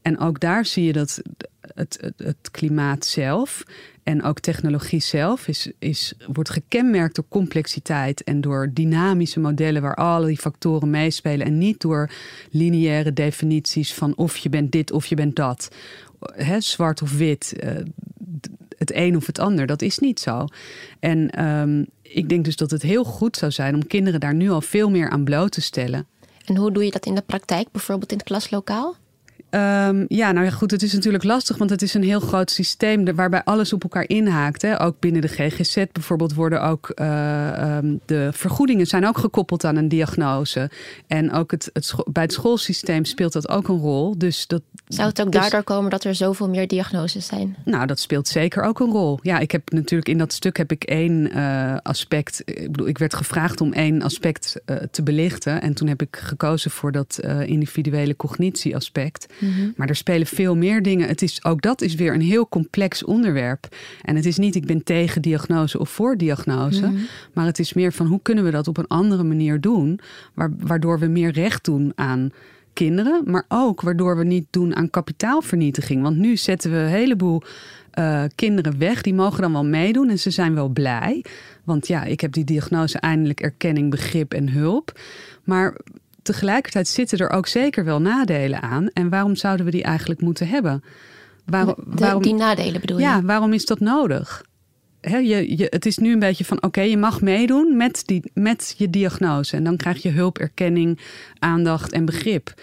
En 0.01 0.19
ook 0.19 0.39
daar 0.39 0.65
zie 0.65 0.85
je 0.85 0.93
dat 0.93 1.21
het, 1.75 1.97
het, 2.01 2.13
het, 2.17 2.51
klimaat 2.51 3.05
zelf 3.05 3.63
en 4.03 4.24
ook 4.24 4.39
technologie 4.39 5.00
zelf 5.00 5.48
is, 5.48 5.72
is, 5.79 6.13
wordt 6.27 6.50
gekenmerkt 6.50 7.15
door 7.15 7.25
complexiteit 7.29 8.24
en 8.24 8.41
door 8.41 8.69
dynamische 8.74 9.39
modellen 9.39 9.81
waar 9.81 9.95
alle 9.95 10.27
die 10.27 10.38
factoren 10.38 10.89
meespelen 10.89 11.45
en 11.45 11.57
niet 11.57 11.81
door 11.81 12.10
lineaire 12.51 13.13
definities 13.13 13.93
van 13.93 14.15
of 14.15 14.38
je 14.38 14.50
bent 14.50 14.72
dit 14.72 14.91
of 14.91 15.05
je 15.05 15.15
bent 15.15 15.36
dat. 15.36 15.75
He, 16.19 16.62
zwart 16.62 17.01
of 17.01 17.17
wit, 17.17 17.53
uh, 17.63 17.72
het 18.77 18.93
een 18.93 19.15
of 19.15 19.25
het 19.25 19.39
ander, 19.39 19.65
dat 19.65 19.81
is 19.81 20.00
niet 20.00 20.19
zo. 20.19 20.45
En 21.00 21.45
um, 21.45 21.86
ik 22.01 22.29
denk 22.29 22.45
dus 22.45 22.55
dat 22.55 22.72
het 22.72 22.81
heel 22.81 23.03
goed 23.03 23.38
zou 23.38 23.51
zijn 23.51 23.75
om 23.75 23.88
kinderen 23.88 24.19
daar 24.19 24.36
nu 24.36 24.50
al 24.50 24.62
veel 24.62 24.89
meer 24.89 25.10
aan 25.10 25.24
bloot 25.24 25.51
te 25.51 25.62
stellen. 25.62 26.07
En 26.45 26.57
hoe 26.57 26.72
doe 26.72 26.86
je 26.86 26.91
dat 26.91 27.05
in 27.05 27.15
de 27.15 27.22
praktijk, 27.22 27.72
bijvoorbeeld 27.72 28.12
in 28.12 28.17
het 28.17 28.27
klaslokaal? 28.27 28.95
Um, 29.55 30.05
ja, 30.07 30.31
nou 30.31 30.45
ja, 30.45 30.51
goed. 30.51 30.72
Het 30.72 30.83
is 30.83 30.93
natuurlijk 30.93 31.24
lastig, 31.24 31.57
want 31.57 31.69
het 31.69 31.81
is 31.81 31.93
een 31.93 32.03
heel 32.03 32.19
groot 32.19 32.51
systeem 32.51 33.15
waarbij 33.15 33.43
alles 33.43 33.74
op 33.74 33.83
elkaar 33.83 34.10
inhaakt. 34.10 34.62
Hè. 34.62 34.81
Ook 34.81 35.00
binnen 35.00 35.22
de 35.22 35.27
GGZ 35.27 35.83
bijvoorbeeld 35.91 36.33
worden 36.33 36.62
ook 36.62 36.91
uh, 36.95 37.77
um, 37.77 38.00
de 38.05 38.29
vergoedingen 38.31 38.88
zijn 38.88 39.07
ook 39.07 39.17
gekoppeld 39.17 39.65
aan 39.65 39.75
een 39.75 39.88
diagnose. 39.88 40.69
En 41.07 41.31
ook 41.31 41.51
het, 41.51 41.69
het 41.74 41.93
bij 42.12 42.24
het 42.24 42.33
schoolsysteem 42.33 43.05
speelt 43.05 43.33
dat 43.33 43.50
ook 43.50 43.67
een 43.67 43.79
rol. 43.79 44.17
Dus 44.17 44.48
dat, 44.48 44.62
Zou 44.88 45.10
het 45.10 45.22
ook 45.22 45.31
dus, 45.31 45.41
daardoor 45.41 45.63
komen 45.63 45.89
dat 45.89 46.03
er 46.03 46.15
zoveel 46.15 46.50
meer 46.50 46.67
diagnoses 46.67 47.25
zijn? 47.25 47.55
Nou, 47.65 47.86
dat 47.86 48.00
speelt 48.00 48.27
zeker 48.27 48.63
ook 48.63 48.79
een 48.79 48.91
rol. 48.91 49.19
Ja, 49.22 49.39
ik 49.39 49.51
heb 49.51 49.72
natuurlijk 49.72 50.10
in 50.10 50.17
dat 50.17 50.33
stuk 50.33 50.57
heb 50.57 50.72
ik 50.72 50.83
één 50.83 51.38
uh, 51.38 51.77
aspect. 51.81 52.41
Ik 52.45 52.72
bedoel, 52.72 52.88
ik 52.88 52.98
werd 52.98 53.13
gevraagd 53.13 53.62
om 53.62 53.74
één 53.74 54.01
aspect 54.01 54.62
uh, 54.65 54.77
te 54.91 55.03
belichten. 55.03 55.62
En 55.62 55.74
toen 55.74 55.88
heb 55.88 56.01
ik 56.01 56.15
gekozen 56.15 56.72
voor 56.72 56.91
dat 56.91 57.19
individuele 57.45 58.15
cognitieaspect. 58.15 59.25
Mhm. 59.43 59.71
Maar 59.75 59.89
er 59.89 59.95
spelen 59.95 60.27
veel 60.27 60.55
meer 60.55 60.81
dingen. 60.81 61.07
Het 61.07 61.21
is, 61.21 61.45
ook 61.45 61.62
dat 61.62 61.81
is 61.81 61.95
weer 61.95 62.13
een 62.13 62.21
heel 62.21 62.50
complex 62.50 63.03
onderwerp. 63.03 63.75
En 64.01 64.15
het 64.15 64.25
is 64.25 64.38
niet 64.38 64.55
ik 64.55 64.65
ben 64.65 64.83
tegen 64.83 65.21
diagnose 65.21 65.79
of 65.79 65.89
voor 65.89 66.17
diagnose. 66.17 66.88
Mhm. 66.88 66.95
Maar 67.33 67.45
het 67.45 67.59
is 67.59 67.73
meer 67.73 67.93
van 67.93 68.05
hoe 68.05 68.19
kunnen 68.21 68.43
we 68.43 68.51
dat 68.51 68.67
op 68.67 68.77
een 68.77 68.88
andere 68.88 69.23
manier 69.23 69.62
doen. 69.62 70.00
Waardoor 70.59 71.00
we 71.00 71.07
meer 71.07 71.31
recht 71.31 71.65
doen 71.65 71.91
aan 71.95 72.31
kinderen. 72.73 73.21
Maar 73.25 73.45
ook 73.47 73.81
waardoor 73.81 74.17
we 74.17 74.23
niet 74.23 74.45
doen 74.50 74.75
aan 74.75 74.89
kapitaalvernietiging. 74.89 76.01
Want 76.01 76.17
nu 76.17 76.38
zetten 76.38 76.71
we 76.71 76.77
een 76.77 76.88
heleboel 76.88 77.41
uh, 78.00 78.23
kinderen 78.35 78.77
weg. 78.77 79.01
Die 79.01 79.13
mogen 79.13 79.41
dan 79.41 79.51
wel 79.51 79.65
meedoen 79.65 80.09
en 80.09 80.19
ze 80.19 80.29
zijn 80.29 80.53
wel 80.53 80.67
blij. 80.67 81.25
Want 81.63 81.88
ja, 81.88 82.03
ik 82.03 82.21
heb 82.21 82.31
die 82.31 82.43
diagnose 82.43 82.97
eindelijk 82.97 83.39
erkenning, 83.39 83.89
begrip 83.89 84.33
en 84.33 84.50
hulp. 84.50 85.00
Maar 85.43 85.77
tegelijkertijd 86.23 86.87
zitten 86.87 87.17
er 87.17 87.29
ook 87.29 87.47
zeker 87.47 87.85
wel 87.85 88.01
nadelen 88.01 88.61
aan. 88.61 88.87
En 88.87 89.09
waarom 89.09 89.35
zouden 89.35 89.65
we 89.65 89.71
die 89.71 89.83
eigenlijk 89.83 90.21
moeten 90.21 90.47
hebben? 90.47 90.83
Waarom, 91.45 91.75
waarom, 91.77 92.21
die 92.21 92.33
nadelen 92.33 92.81
bedoel 92.81 92.97
je? 92.97 93.03
Ja, 93.03 93.21
waarom 93.21 93.53
is 93.53 93.65
dat 93.65 93.79
nodig? 93.79 94.43
je, 95.01 95.57
je, 95.57 95.67
het 95.69 95.85
is 95.85 95.97
nu 95.97 96.13
een 96.13 96.19
beetje 96.19 96.45
van: 96.45 96.63
oké, 96.63 96.81
je 96.81 96.97
mag 96.97 97.21
meedoen 97.21 97.77
met, 97.77 98.03
die, 98.05 98.31
met 98.33 98.75
je 98.77 98.89
diagnose. 98.89 99.55
En 99.55 99.63
dan 99.63 99.77
krijg 99.77 100.01
je 100.01 100.09
hulp, 100.09 100.37
erkenning, 100.37 100.99
aandacht 101.39 101.91
en 101.91 102.05
begrip. 102.05 102.53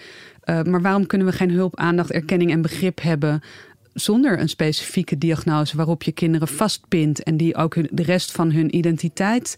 Uh, 0.45 0.61
maar 0.61 0.81
waarom 0.81 1.05
kunnen 1.05 1.27
we 1.27 1.33
geen 1.33 1.51
hulp, 1.51 1.75
aandacht, 1.75 2.11
erkenning 2.11 2.51
en 2.51 2.61
begrip 2.61 3.01
hebben 3.01 3.41
zonder 3.93 4.39
een 4.39 4.49
specifieke 4.49 5.17
diagnose 5.17 5.75
waarop 5.75 6.03
je 6.03 6.11
kinderen 6.11 6.47
vastpint 6.47 7.23
en 7.23 7.37
die 7.37 7.55
ook 7.55 7.75
de 7.91 8.03
rest 8.03 8.31
van 8.31 8.51
hun 8.51 8.75
identiteit 8.75 9.55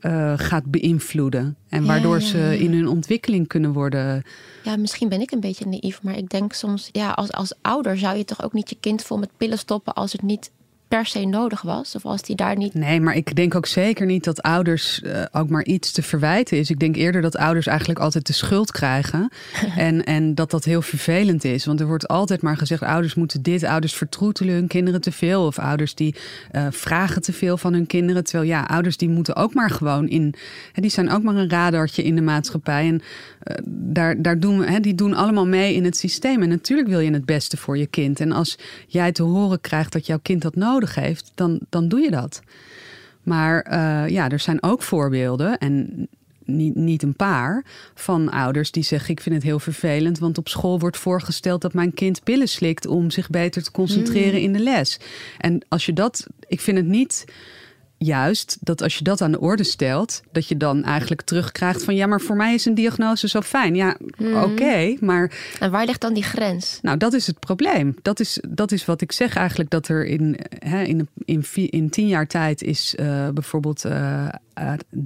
uh, 0.00 0.32
gaat 0.36 0.64
beïnvloeden. 0.64 1.56
En 1.68 1.86
waardoor 1.86 2.20
ze 2.20 2.58
in 2.58 2.72
hun 2.72 2.88
ontwikkeling 2.88 3.46
kunnen 3.46 3.72
worden. 3.72 4.22
Ja, 4.62 4.76
misschien 4.76 5.08
ben 5.08 5.20
ik 5.20 5.30
een 5.30 5.40
beetje 5.40 5.66
naïef, 5.66 6.02
maar 6.02 6.16
ik 6.16 6.28
denk 6.28 6.52
soms, 6.52 6.88
ja, 6.92 7.10
als, 7.10 7.32
als 7.32 7.54
ouder 7.60 7.98
zou 7.98 8.16
je 8.16 8.24
toch 8.24 8.42
ook 8.42 8.52
niet 8.52 8.70
je 8.70 8.76
kind 8.80 9.02
vol 9.02 9.18
met 9.18 9.30
pillen 9.36 9.58
stoppen 9.58 9.94
als 9.94 10.12
het 10.12 10.22
niet 10.22 10.50
per 10.94 11.06
se 11.06 11.24
nodig 11.24 11.62
was? 11.62 11.94
Of 11.94 12.04
als 12.04 12.22
die 12.22 12.36
daar 12.36 12.56
niet. 12.56 12.74
Nee, 12.74 13.00
maar 13.00 13.16
ik 13.16 13.34
denk 13.34 13.54
ook 13.54 13.66
zeker 13.66 14.06
niet 14.06 14.24
dat 14.24 14.42
ouders 14.42 15.00
uh, 15.02 15.22
ook 15.32 15.48
maar 15.48 15.64
iets 15.64 15.92
te 15.92 16.02
verwijten 16.02 16.58
is. 16.58 16.70
Ik 16.70 16.78
denk 16.78 16.96
eerder 16.96 17.22
dat 17.22 17.36
ouders 17.36 17.66
eigenlijk 17.66 17.98
altijd 17.98 18.26
de 18.26 18.32
schuld 18.32 18.72
krijgen. 18.72 19.28
en, 19.76 20.04
en 20.04 20.34
dat 20.34 20.50
dat 20.50 20.64
heel 20.64 20.82
vervelend 20.82 21.44
is. 21.44 21.64
Want 21.64 21.80
er 21.80 21.86
wordt 21.86 22.08
altijd 22.08 22.42
maar 22.42 22.56
gezegd: 22.56 22.82
ouders 22.82 23.14
moeten 23.14 23.42
dit, 23.42 23.64
ouders 23.64 23.94
vertroetelen 23.94 24.54
hun 24.54 24.66
kinderen 24.66 25.00
te 25.00 25.12
veel. 25.12 25.46
Of 25.46 25.58
ouders 25.58 25.94
die 25.94 26.14
uh, 26.52 26.66
vragen 26.70 27.22
te 27.22 27.32
veel 27.32 27.56
van 27.56 27.72
hun 27.72 27.86
kinderen. 27.86 28.24
Terwijl 28.24 28.48
ja, 28.48 28.62
ouders 28.62 28.96
die 28.96 29.08
moeten 29.08 29.36
ook 29.36 29.54
maar 29.54 29.70
gewoon 29.70 30.08
in. 30.08 30.34
Hè, 30.72 30.82
die 30.82 30.90
zijn 30.90 31.10
ook 31.10 31.22
maar 31.22 31.36
een 31.36 31.50
radartje 31.50 32.02
in 32.02 32.14
de 32.14 32.22
maatschappij. 32.22 32.88
En 32.88 32.94
uh, 32.94 33.56
daar, 33.66 34.22
daar 34.22 34.38
doen 34.38 34.58
we, 34.58 34.70
hè, 34.70 34.80
die 34.80 34.94
doen 34.94 35.14
allemaal 35.14 35.46
mee 35.46 35.74
in 35.74 35.84
het 35.84 35.96
systeem. 35.96 36.42
En 36.42 36.48
natuurlijk 36.48 36.88
wil 36.88 37.00
je 37.00 37.12
het 37.12 37.24
beste 37.24 37.56
voor 37.56 37.78
je 37.78 37.86
kind. 37.86 38.20
En 38.20 38.32
als 38.32 38.58
jij 38.86 39.12
te 39.12 39.22
horen 39.22 39.60
krijgt 39.60 39.92
dat 39.92 40.06
jouw 40.06 40.18
kind 40.22 40.42
dat 40.42 40.54
nodig 40.54 40.83
nodig 40.84 40.94
heeft, 40.94 41.32
dan, 41.34 41.60
dan 41.68 41.88
doe 41.88 42.00
je 42.00 42.10
dat. 42.10 42.42
Maar 43.22 43.66
uh, 43.72 44.08
ja, 44.08 44.28
er 44.28 44.38
zijn 44.38 44.62
ook 44.62 44.82
voorbeelden, 44.82 45.58
en 45.58 46.08
niet, 46.44 46.74
niet 46.74 47.02
een 47.02 47.16
paar, 47.16 47.64
van 47.94 48.30
ouders 48.30 48.70
die 48.70 48.82
zeggen: 48.82 49.10
Ik 49.10 49.20
vind 49.20 49.34
het 49.34 49.44
heel 49.44 49.58
vervelend, 49.58 50.18
want 50.18 50.38
op 50.38 50.48
school 50.48 50.78
wordt 50.78 50.96
voorgesteld 50.96 51.62
dat 51.62 51.74
mijn 51.74 51.94
kind 51.94 52.22
pillen 52.22 52.48
slikt 52.48 52.86
om 52.86 53.10
zich 53.10 53.30
beter 53.30 53.62
te 53.62 53.70
concentreren 53.70 54.38
mm. 54.38 54.44
in 54.44 54.52
de 54.52 54.62
les. 54.62 54.98
En 55.38 55.60
als 55.68 55.86
je 55.86 55.92
dat, 55.92 56.26
ik 56.48 56.60
vind 56.60 56.76
het 56.76 56.86
niet 56.86 57.24
juist 57.98 58.56
dat 58.60 58.82
als 58.82 58.98
je 58.98 59.04
dat 59.04 59.20
aan 59.20 59.32
de 59.32 59.40
orde 59.40 59.64
stelt, 59.64 60.22
dat 60.32 60.48
je 60.48 60.56
dan 60.56 60.84
eigenlijk 60.84 61.22
terugkrijgt 61.22 61.84
van 61.84 61.94
ja, 61.94 62.06
maar 62.06 62.20
voor 62.20 62.36
mij 62.36 62.54
is 62.54 62.64
een 62.64 62.74
diagnose 62.74 63.28
zo 63.28 63.40
fijn. 63.40 63.74
Ja, 63.74 63.96
hmm. 64.16 64.42
oké, 64.42 64.96
maar. 65.00 65.32
En 65.60 65.70
waar 65.70 65.86
ligt 65.86 66.00
dan 66.00 66.14
die 66.14 66.22
grens? 66.22 66.78
Nou, 66.82 66.96
dat 66.96 67.12
is 67.12 67.26
het 67.26 67.38
probleem. 67.38 67.94
Dat 68.02 68.20
is, 68.20 68.38
dat 68.48 68.72
is 68.72 68.84
wat 68.84 69.00
ik 69.00 69.12
zeg 69.12 69.36
eigenlijk, 69.36 69.70
dat 69.70 69.88
er 69.88 70.06
in, 70.06 70.36
hè, 70.58 70.82
in, 70.82 71.08
in, 71.24 71.44
in 71.52 71.90
tien 71.90 72.06
jaar 72.06 72.26
tijd 72.26 72.62
is 72.62 72.94
uh, 73.00 73.28
bijvoorbeeld 73.28 73.84
uh, 73.84 74.28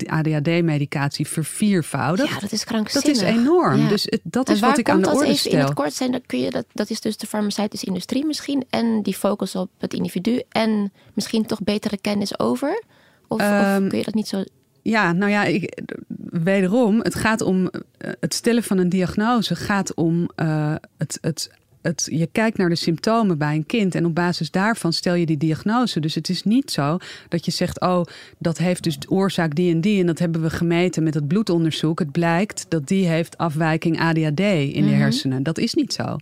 ADHD-medicatie 0.06 1.26
verviervoudigd. 1.28 2.28
Ja, 2.28 2.38
dat 2.38 2.52
is 2.52 2.64
krankzinnig. 2.64 3.20
Dat 3.20 3.28
is 3.28 3.36
enorm. 3.36 3.88
Dus 3.88 4.04
het, 4.04 4.20
dat 4.22 4.48
is 4.48 4.60
wat 4.60 4.78
ik 4.78 4.90
aan 4.90 5.02
de 5.02 5.10
orde 5.10 5.34
stel. 5.34 5.52
In 5.52 5.58
het 5.58 5.74
kort 5.74 5.92
zijn, 5.92 6.12
dat, 6.12 6.22
kun 6.26 6.38
je, 6.38 6.50
dat, 6.50 6.66
dat 6.72 6.90
is 6.90 7.00
dus 7.00 7.16
de 7.16 7.26
farmaceutische 7.26 7.86
industrie 7.86 8.26
misschien. 8.26 8.64
En 8.70 9.02
die 9.02 9.14
focus 9.14 9.54
op 9.54 9.70
het 9.78 9.94
individu. 9.94 10.42
En 10.48 10.92
misschien 11.14 11.46
toch 11.46 11.62
betere 11.62 11.98
kennis 11.98 12.38
over. 12.38 12.82
Of, 13.28 13.40
um, 13.40 13.88
kun 13.88 13.98
je 13.98 14.04
dat 14.04 14.14
niet 14.14 14.28
zo 14.28 14.44
ja, 14.82 15.12
nou 15.12 15.30
ja, 15.30 15.44
ik, 15.44 15.82
wederom, 16.30 17.00
het 17.00 17.14
gaat 17.14 17.40
om 17.40 17.68
eh, 17.68 18.10
het 18.20 18.34
stellen 18.34 18.62
van 18.62 18.78
een 18.78 18.88
diagnose, 18.88 19.56
gaat 19.56 19.94
om 19.94 20.28
uh, 20.36 20.74
het, 20.96 21.18
het 21.20 21.50
het, 21.88 22.08
je 22.10 22.26
kijkt 22.32 22.56
naar 22.56 22.68
de 22.68 22.74
symptomen 22.74 23.38
bij 23.38 23.54
een 23.54 23.66
kind 23.66 23.94
en 23.94 24.04
op 24.04 24.14
basis 24.14 24.50
daarvan 24.50 24.92
stel 24.92 25.14
je 25.14 25.26
die 25.26 25.36
diagnose. 25.36 26.00
Dus 26.00 26.14
het 26.14 26.28
is 26.28 26.42
niet 26.42 26.70
zo 26.70 26.98
dat 27.28 27.44
je 27.44 27.50
zegt: 27.50 27.80
Oh, 27.80 28.04
dat 28.38 28.58
heeft 28.58 28.82
dus 28.82 28.98
oorzaak 29.08 29.54
die 29.54 29.74
en 29.74 29.80
die. 29.80 30.00
En 30.00 30.06
dat 30.06 30.18
hebben 30.18 30.42
we 30.42 30.50
gemeten 30.50 31.02
met 31.02 31.14
het 31.14 31.28
bloedonderzoek. 31.28 31.98
Het 31.98 32.12
blijkt 32.12 32.66
dat 32.68 32.88
die 32.88 33.06
heeft 33.06 33.38
afwijking 33.38 34.00
ADHD 34.00 34.40
in 34.40 34.72
de 34.72 34.80
mhm. 34.80 34.98
hersenen. 34.98 35.42
Dat 35.42 35.58
is 35.58 35.74
niet 35.74 35.92
zo. 35.92 36.16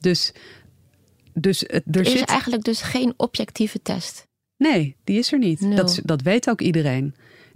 Dus, 0.00 0.32
dus 1.32 1.64
er, 1.64 1.82
er 1.90 2.06
is 2.06 2.22
eigenlijk 2.22 2.64
dus 2.64 2.82
geen 2.82 3.14
objectieve 3.16 3.82
test. 3.82 4.26
Nee, 4.56 4.96
die 5.04 5.18
is 5.18 5.32
er 5.32 5.38
niet. 5.38 5.76
Dat, 5.76 6.00
dat 6.04 6.22
weet 6.22 6.50
ook 6.50 6.60
iedereen. 6.60 7.14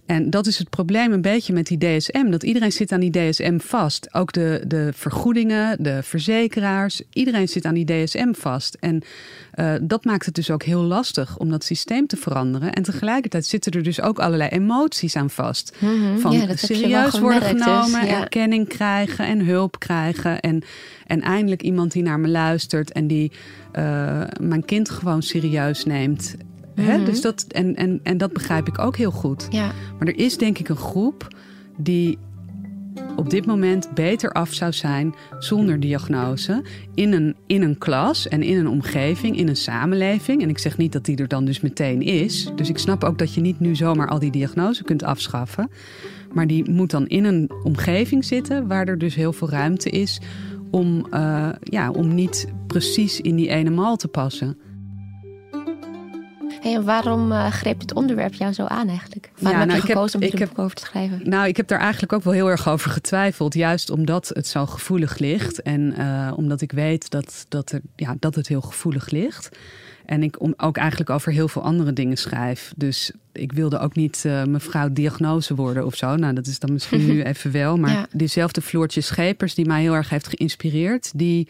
En 0.09 0.31
dat 0.31 0.47
is 0.47 0.59
het 0.59 0.71
probleem 0.71 1.13
een 1.13 1.21
beetje 1.21 1.53
met 1.53 1.67
die 1.67 1.79
DSM. 1.79 2.31
Dat 2.31 2.43
iedereen 2.43 2.73
zit 2.73 2.93
aan 2.93 3.01
die 3.01 3.11
DSM 3.11 3.59
vast. 3.59 4.15
Ook 4.15 4.33
de, 4.33 4.65
de 4.67 4.91
vergoedingen, 4.95 5.83
de 5.83 6.03
verzekeraars. 6.03 7.03
Iedereen 7.13 7.49
zit 7.49 7.65
aan 7.65 7.75
die 7.75 7.85
DSM 7.85 8.33
vast. 8.33 8.77
En 8.81 9.03
uh, 9.55 9.75
dat 9.83 10.05
maakt 10.05 10.27
het 10.27 10.35
dus 10.35 10.51
ook 10.51 10.63
heel 10.63 10.83
lastig 10.83 11.39
om 11.39 11.51
dat 11.51 11.65
systeem 11.65 12.07
te 12.07 12.17
veranderen. 12.17 12.73
En 12.73 12.83
tegelijkertijd 12.83 13.47
zitten 13.47 13.73
er 13.73 13.83
dus 13.83 14.01
ook 14.01 14.19
allerlei 14.19 14.51
emoties 14.51 15.17
aan 15.17 15.31
vast. 15.31 15.77
Mm 15.79 16.19
Van 16.19 16.33
ja, 16.33 16.57
serieus 16.57 17.19
worden 17.19 17.41
dus, 17.41 17.63
genomen, 17.63 18.01
dus, 18.01 18.11
ja. 18.11 18.21
erkenning 18.21 18.69
krijgen 18.69 19.27
en 19.27 19.45
hulp 19.45 19.79
krijgen. 19.79 20.41
En, 20.41 20.63
en 21.07 21.21
eindelijk 21.21 21.63
iemand 21.63 21.93
die 21.93 22.03
naar 22.03 22.21
me 22.21 22.29
luistert 22.29 22.93
en 22.93 23.07
die 23.07 23.33
uh, 23.79 24.23
mijn 24.41 24.65
kind 24.65 24.91
gewoon 24.91 25.23
serieus 25.23 25.85
neemt. 25.85 26.37
Mhm. 26.79 27.05
Dus 27.05 27.21
dat, 27.21 27.45
en, 27.49 27.77
en, 27.77 28.01
en 28.03 28.19
dat 28.19 28.33
begrijp 28.33 28.69
ik 28.69 28.79
ook 28.79 28.97
heel 28.97 29.11
goed. 29.11 29.47
Ja. 29.51 29.73
Maar 29.99 30.09
er 30.09 30.19
is 30.19 30.37
denk 30.37 30.59
ik 30.59 30.69
een 30.69 30.77
groep 30.77 31.29
die 31.77 32.19
op 33.17 33.31
dit 33.31 33.47
moment 33.47 33.95
beter 33.95 34.33
af 34.33 34.53
zou 34.53 34.73
zijn 34.73 35.15
zonder 35.39 35.81
diagnose. 35.81 36.63
In 36.95 37.13
een, 37.13 37.37
in 37.47 37.63
een 37.63 37.79
klas 37.79 38.29
en 38.29 38.43
in 38.43 38.59
een 38.59 38.69
omgeving, 38.69 39.37
in 39.37 39.49
een 39.49 39.57
samenleving. 39.57 40.43
En 40.43 40.49
ik 40.49 40.59
zeg 40.59 40.77
niet 40.77 40.93
dat 40.93 41.05
die 41.05 41.17
er 41.17 41.29
dan 41.29 41.45
dus 41.45 41.61
meteen 41.61 42.03
is. 42.03 42.51
Dus 42.57 42.69
ik 42.69 42.79
snap 42.79 43.05
ook 43.05 43.19
dat 43.19 43.35
je 43.35 43.41
niet 43.41 43.61
nu 43.61 43.77
zomaar 43.77 44.09
al 44.09 44.19
die 44.19 44.31
diagnose 44.31 44.85
kunt 44.85 45.03
afschaffen. 45.03 45.71
Maar 46.33 46.47
die 46.47 46.71
moet 46.71 46.91
dan 46.91 47.07
in 47.07 47.25
een 47.25 47.51
omgeving 47.63 48.25
zitten 48.25 48.67
waar 48.69 48.89
er 48.89 48.99
dus 48.99 49.15
heel 49.15 49.33
veel 49.33 49.51
ruimte 49.51 49.91
is 49.91 50.21
om, 50.71 51.07
uh, 51.15 51.49
ja, 51.63 51.91
om 51.91 52.15
niet 52.15 52.49
precies 52.67 53.21
in 53.21 53.37
die 53.37 53.49
ene 53.49 53.71
mal 53.71 53.97
te 53.97 54.09
passen. 54.09 54.57
Hey, 56.61 56.75
en 56.75 56.85
waarom 56.85 57.33
uh, 57.33 57.47
greep 57.47 57.81
het 57.81 57.95
onderwerp 57.95 58.35
jou 58.35 58.53
zo 58.53 58.65
aan 58.65 58.89
eigenlijk? 58.89 59.31
Waarom 59.39 59.53
ja, 59.53 59.59
heb 59.59 59.69
nou, 59.69 59.81
je 59.81 59.93
gekozen 59.93 60.21
heb, 60.21 60.33
om 60.33 60.39
hier 60.39 60.49
over 60.57 60.77
te 60.77 60.85
schrijven? 60.85 61.21
Nou, 61.25 61.49
ik 61.49 61.57
heb 61.57 61.69
daar 61.69 61.81
eigenlijk 61.81 62.13
ook 62.13 62.25
wel 62.25 62.33
heel 62.33 62.51
erg 62.51 62.69
over 62.69 62.91
getwijfeld. 62.91 63.55
Juist 63.55 63.91
omdat 63.91 64.31
het 64.35 64.47
zo 64.47 64.67
gevoelig 64.67 65.19
ligt. 65.19 65.63
En 65.63 65.95
uh, 65.99 66.33
omdat 66.37 66.61
ik 66.61 66.73
weet 66.73 67.11
dat, 67.11 67.47
dat, 67.49 67.73
er, 67.73 67.81
ja, 67.97 68.17
dat 68.19 68.35
het 68.35 68.49
heel 68.49 68.61
gevoelig 68.61 69.11
ligt. 69.11 69.49
En 70.05 70.23
ik 70.23 70.41
om, 70.41 70.55
ook 70.57 70.77
eigenlijk 70.77 71.11
over 71.11 71.33
heel 71.33 71.49
veel 71.49 71.63
andere 71.63 71.93
dingen 71.93 72.17
schrijf. 72.17 72.73
Dus 72.77 73.13
ik 73.33 73.53
wilde 73.53 73.79
ook 73.79 73.95
niet 73.95 74.23
uh, 74.27 74.45
mevrouw 74.45 74.93
diagnose 74.93 75.55
worden 75.55 75.87
of 75.87 75.95
zo. 75.95 76.17
Nou, 76.17 76.35
dat 76.35 76.47
is 76.47 76.59
dan 76.59 76.73
misschien 76.73 77.07
nu 77.13 77.23
even 77.23 77.51
wel. 77.53 77.77
Maar 77.77 77.91
ja. 77.91 78.07
diezelfde 78.13 78.61
Floortje 78.61 79.01
Schepers, 79.01 79.55
die 79.55 79.67
mij 79.67 79.81
heel 79.81 79.95
erg 79.95 80.09
heeft 80.09 80.29
geïnspireerd, 80.29 81.11
die 81.15 81.49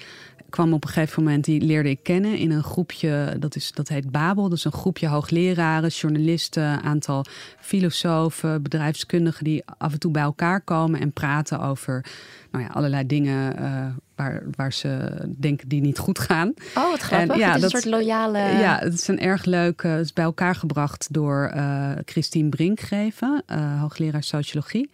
kwam 0.51 0.73
op 0.73 0.85
een 0.85 0.91
gegeven 0.91 1.23
moment, 1.23 1.45
die 1.45 1.61
leerde 1.61 1.91
ik 1.91 2.03
kennen 2.03 2.37
in 2.37 2.51
een 2.51 2.63
groepje, 2.63 3.37
dat, 3.39 3.57
is, 3.57 3.73
dat 3.73 3.89
heet 3.89 4.11
Babel. 4.11 4.49
Dat 4.49 4.59
is 4.59 4.65
een 4.65 4.73
groepje 4.73 5.07
hoogleraren, 5.07 5.89
journalisten, 5.89 6.63
een 6.63 6.83
aantal 6.83 7.25
filosofen, 7.61 8.63
bedrijfskundigen 8.63 9.45
die 9.45 9.63
af 9.79 9.93
en 9.93 9.99
toe 9.99 10.11
bij 10.11 10.23
elkaar 10.23 10.61
komen 10.61 11.01
en 11.01 11.13
praten 11.13 11.61
over 11.61 12.05
nou 12.51 12.65
ja, 12.65 12.71
allerlei 12.71 13.07
dingen 13.07 13.61
uh, 13.61 13.87
waar, 14.15 14.43
waar 14.57 14.73
ze 14.73 15.23
denken 15.37 15.69
die 15.69 15.81
niet 15.81 15.99
goed 15.99 16.19
gaan. 16.19 16.55
Oh, 16.75 16.91
wat 16.91 17.01
grappig. 17.01 17.31
En, 17.31 17.39
ja, 17.39 17.53
dat 17.53 17.57
is 17.57 17.63
een 17.63 17.81
soort 17.81 17.95
loyale... 17.95 18.39
Ja, 18.39 18.79
het 18.79 18.95
is 18.95 19.09
een 19.09 19.21
erg 19.21 19.45
leuk... 19.45 19.83
het 19.83 20.05
is 20.05 20.13
bij 20.13 20.25
elkaar 20.25 20.55
gebracht 20.55 21.09
door 21.11 21.53
uh, 21.55 21.93
Christine 22.05 22.49
Brinkgeven, 22.49 23.43
uh, 23.47 23.81
hoogleraar 23.81 24.23
sociologie. 24.23 24.91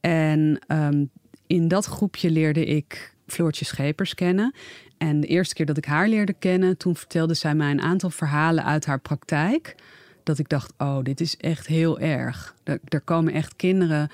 En 0.00 0.58
um, 0.68 1.10
in 1.46 1.68
dat 1.68 1.84
groepje 1.84 2.30
leerde 2.30 2.64
ik 2.64 3.16
Floortje 3.28 3.64
Schepers 3.64 4.14
kennen. 4.14 4.54
En 4.98 5.20
de 5.20 5.26
eerste 5.26 5.54
keer 5.54 5.66
dat 5.66 5.76
ik 5.76 5.84
haar 5.84 6.08
leerde 6.08 6.34
kennen, 6.38 6.76
toen 6.76 6.96
vertelde 6.96 7.34
zij 7.34 7.54
mij 7.54 7.70
een 7.70 7.80
aantal 7.80 8.10
verhalen 8.10 8.64
uit 8.64 8.86
haar 8.86 9.00
praktijk. 9.00 9.74
Dat 10.22 10.38
ik 10.38 10.48
dacht, 10.48 10.72
oh, 10.78 11.02
dit 11.02 11.20
is 11.20 11.36
echt 11.36 11.66
heel 11.66 11.98
erg. 11.98 12.54
Er, 12.64 12.80
er 12.88 13.00
komen 13.00 13.32
echt 13.32 13.56
kinderen 13.56 14.10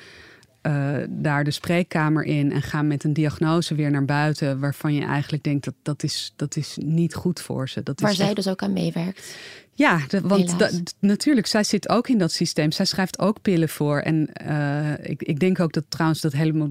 uh, 0.66 0.96
daar 1.08 1.44
de 1.44 1.50
spreekkamer 1.50 2.24
in 2.24 2.52
en 2.52 2.62
gaan 2.62 2.86
met 2.86 3.04
een 3.04 3.12
diagnose 3.12 3.74
weer 3.74 3.90
naar 3.90 4.04
buiten. 4.04 4.60
Waarvan 4.60 4.94
je 4.94 5.04
eigenlijk 5.04 5.42
denkt 5.42 5.64
dat 5.64 5.74
dat 5.82 6.02
is, 6.02 6.32
dat 6.36 6.56
is 6.56 6.76
niet 6.80 7.14
goed 7.14 7.40
voor 7.40 7.68
ze. 7.68 7.82
Dat 7.82 8.00
Waar 8.00 8.10
is 8.10 8.16
zij 8.16 8.34
dus 8.34 8.48
ook 8.48 8.62
aan 8.62 8.72
meewerkt. 8.72 9.36
Ja, 9.74 10.00
want 10.22 10.56
natuurlijk, 11.00 11.46
zij 11.46 11.64
zit 11.64 11.88
ook 11.88 12.08
in 12.08 12.18
dat 12.18 12.32
systeem. 12.32 12.72
Zij 12.72 12.84
schrijft 12.84 13.18
ook 13.18 13.42
pillen 13.42 13.68
voor. 13.68 13.98
En 13.98 14.30
uh, 14.46 14.92
ik, 15.10 15.22
ik 15.22 15.38
denk 15.38 15.60
ook 15.60 15.72
dat 15.72 15.84
trouwens 15.88 16.20
dat 16.20 16.32
helemaal 16.32 16.70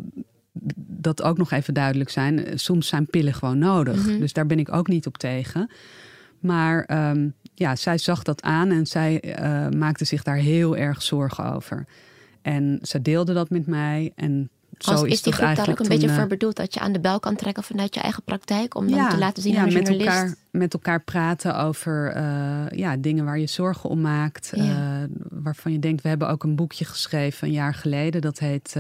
dat 0.75 1.21
ook 1.21 1.37
nog 1.37 1.51
even 1.51 1.73
duidelijk 1.73 2.09
zijn. 2.09 2.59
Soms 2.59 2.87
zijn 2.87 3.05
pillen 3.05 3.33
gewoon 3.33 3.57
nodig. 3.57 4.07
Mhm. 4.07 4.19
Dus 4.19 4.33
daar 4.33 4.45
ben 4.45 4.59
ik 4.59 4.73
ook 4.73 4.87
niet 4.87 5.07
op 5.07 5.17
tegen. 5.17 5.69
Maar 6.39 7.09
um, 7.11 7.33
ja, 7.53 7.75
zij 7.75 7.97
zag 7.97 8.23
dat 8.23 8.41
aan 8.41 8.71
en 8.71 8.85
zij 8.85 9.39
uh, 9.39 9.79
maakte 9.79 10.05
zich 10.05 10.23
daar 10.23 10.35
heel 10.35 10.77
erg 10.77 11.01
zorgen 11.01 11.53
over. 11.53 11.85
En 12.41 12.79
ze 12.81 13.01
deelde 13.01 13.33
dat 13.33 13.49
met 13.49 13.67
mij. 13.67 14.11
En 14.15 14.49
zo 14.77 14.91
Als, 14.91 15.01
is, 15.03 15.11
is 15.11 15.21
die 15.21 15.33
groep 15.33 15.55
daar 15.55 15.69
ook 15.69 15.79
een 15.79 15.87
beetje 15.87 16.07
uh, 16.07 16.15
voor 16.15 16.27
bedoeld 16.27 16.55
dat 16.55 16.73
je 16.73 16.79
aan 16.79 16.91
de 16.91 16.99
bel 16.99 17.19
kan 17.19 17.35
trekken 17.35 17.63
vanuit 17.63 17.93
je 17.93 18.01
eigen 18.01 18.23
praktijk? 18.23 18.75
Om 18.75 18.91
dan 18.91 19.09
te 19.09 19.17
laten 19.17 19.43
zien 19.43 19.53
ja, 19.53 19.61
aan 19.61 19.73
met 19.73 19.89
elkaar, 19.89 20.35
met 20.51 20.73
elkaar 20.73 21.01
praten 21.03 21.57
over 21.57 22.15
uh, 22.17 22.77
ja, 22.79 22.97
dingen 22.97 23.25
waar 23.25 23.39
je 23.39 23.47
zorgen 23.47 23.89
om 23.89 24.01
maakt. 24.01 24.51
Ja. 24.55 25.07
Waarvan 25.29 25.71
je 25.71 25.79
denkt, 25.79 26.01
we 26.01 26.09
hebben 26.09 26.29
ook 26.29 26.43
een 26.43 26.55
boekje 26.55 26.85
geschreven 26.85 27.47
een 27.47 27.53
jaar 27.53 27.73
geleden. 27.73 28.21
Dat 28.21 28.39
heet 28.39 28.75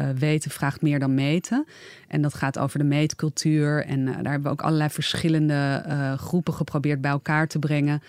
uh, 0.00 0.08
weten 0.10 0.50
vraagt 0.50 0.82
meer 0.82 0.98
dan 0.98 1.14
meten. 1.14 1.66
En 2.08 2.22
dat 2.22 2.34
gaat 2.34 2.58
over 2.58 2.78
de 2.78 2.84
meetcultuur. 2.84 3.84
En 3.84 4.00
uh, 4.00 4.06
daar 4.06 4.32
hebben 4.32 4.42
we 4.42 4.48
ook 4.48 4.62
allerlei 4.62 4.90
verschillende 4.90 5.84
uh, 5.86 6.12
groepen 6.12 6.54
geprobeerd 6.54 7.00
bij 7.00 7.10
elkaar 7.10 7.46
te 7.46 7.58
brengen. 7.58 8.02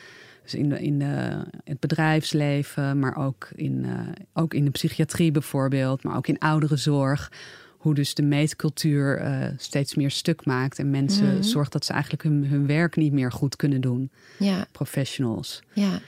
Dus 0.43 0.54
in, 0.54 0.69
de, 0.69 0.82
in 0.82 0.99
de, 0.99 1.45
het 1.63 1.80
bedrijfsleven, 1.80 2.99
maar 2.99 3.15
ook 3.15 3.49
in, 3.56 3.86
ook 4.34 4.54
in 4.54 4.65
de 4.65 4.71
psychiatrie 4.71 5.32
bijvoorbeeld, 5.32 6.04
maar 6.04 6.15
ook 6.15 6.27
in 6.27 6.39
ouderenzorg. 6.39 7.32
Hoe 7.77 7.93
dus 7.93 8.13
de 8.13 8.23
meetcultuur 8.23 9.21
steeds 9.58 9.95
meer 9.95 10.12
stuk 10.12 10.45
maakt 10.45 10.80
en 10.80 10.89
mensen 10.89 11.36
mm 11.36 11.43
zorgt 11.43 11.71
dat 11.71 11.86
ze 11.86 11.91
eigenlijk 11.93 12.23
hun, 12.23 12.45
hun 12.45 12.67
werk 12.67 12.95
niet 12.95 13.13
meer 13.13 13.32
goed 13.32 13.56
kunnen 13.56 13.82
doen. 13.82 14.12
Ja. 14.39 14.65
Professionals. 14.71 15.62
Ja. 15.73 15.99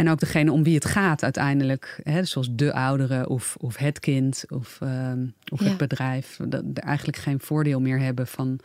En 0.00 0.08
ook 0.08 0.20
degene 0.20 0.52
om 0.52 0.62
wie 0.62 0.74
het 0.74 0.84
gaat 0.84 1.22
uiteindelijk. 1.22 2.00
Hè, 2.02 2.24
zoals 2.24 2.48
de 2.52 2.72
ouderen 2.72 3.28
of, 3.28 3.56
of 3.58 3.76
het 3.76 3.98
kind 3.98 4.44
of, 4.48 4.78
uh, 4.82 5.12
of 5.52 5.60
ja. 5.60 5.68
het 5.68 5.76
bedrijf. 5.76 6.38
Dat 6.48 6.62
er 6.74 6.82
eigenlijk 6.82 7.18
geen 7.18 7.40
voordeel 7.40 7.80
meer 7.80 7.98
hebben 7.98 8.26
van, 8.26 8.58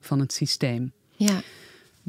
van 0.00 0.20
het 0.20 0.32
systeem. 0.32 0.92
Ja. 1.16 1.40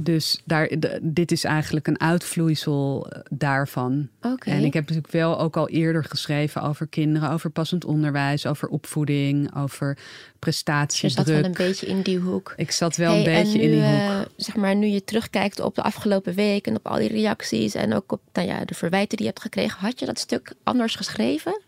Dus 0.04 0.42
daar, 0.46 0.70
dit 1.02 1.32
is 1.32 1.44
eigenlijk 1.44 1.88
een 1.88 2.00
uitvloeisel 2.00 3.10
eh, 3.10 3.20
daarvan. 3.30 4.10
Okay. 4.22 4.54
En 4.54 4.64
ik 4.64 4.74
heb 4.74 4.84
natuurlijk 4.84 5.14
wel 5.14 5.40
ook 5.40 5.58
al 5.58 5.70
eerder 5.70 6.04
geschreven 6.04 6.62
over 6.62 6.88
kinderen, 6.88 7.32
over 7.32 7.50
passend 7.50 7.86
onderwijs, 7.86 8.46
over 8.46 8.68
opvoeding, 8.68 9.56
over 9.56 9.98
prestatiedruk. 10.40 11.12
Je 11.12 11.18
zat 11.18 11.28
wel 11.28 11.44
een 11.44 11.68
beetje 11.68 11.86
in 11.86 12.02
die 12.02 12.20
hoek. 12.20 12.54
Ik 12.58 12.72
zat 12.72 12.96
wel 12.96 13.12
hey, 13.12 13.20
een 13.20 13.44
beetje 13.44 13.58
nu, 13.58 13.64
in 13.64 13.72
die 13.72 13.82
hoek. 13.82 14.12
Uh, 14.12 14.20
zeg 14.36 14.56
maar, 14.56 14.76
nu 14.76 14.88
je 14.88 15.04
terugkijkt 15.04 15.60
op 15.60 15.76
de 15.76 15.84
afgelopen 15.84 16.34
week 16.34 16.68
en 16.68 16.76
op 16.76 16.88
al 16.88 16.98
die 16.98 17.10
reacties 17.10 17.76
en 17.76 17.94
ook 17.94 18.12
op 18.12 18.22
nou 18.34 18.48
ja, 18.48 18.66
de 18.66 18.74
verwijten 18.74 19.18
die 19.18 19.26
je 19.26 19.32
hebt 19.32 19.42
gekregen, 19.42 19.80
had 19.80 20.00
je 20.00 20.06
dat 20.06 20.20
stuk 20.20 20.54
anders 20.64 20.96
geschreven? 20.96 21.62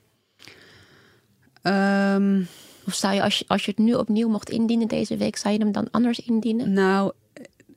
Um, 1.63 2.47
of 2.85 2.93
zou 2.93 3.13
je 3.13 3.21
als, 3.21 3.39
je, 3.39 3.45
als 3.47 3.65
je 3.65 3.71
het 3.71 3.79
nu 3.79 3.93
opnieuw 3.93 4.29
mocht 4.29 4.49
indienen 4.49 4.87
deze 4.87 5.17
week, 5.17 5.37
zou 5.37 5.53
je 5.53 5.59
hem 5.59 5.71
dan 5.71 5.87
anders 5.91 6.19
indienen? 6.19 6.73
Nou, 6.73 7.11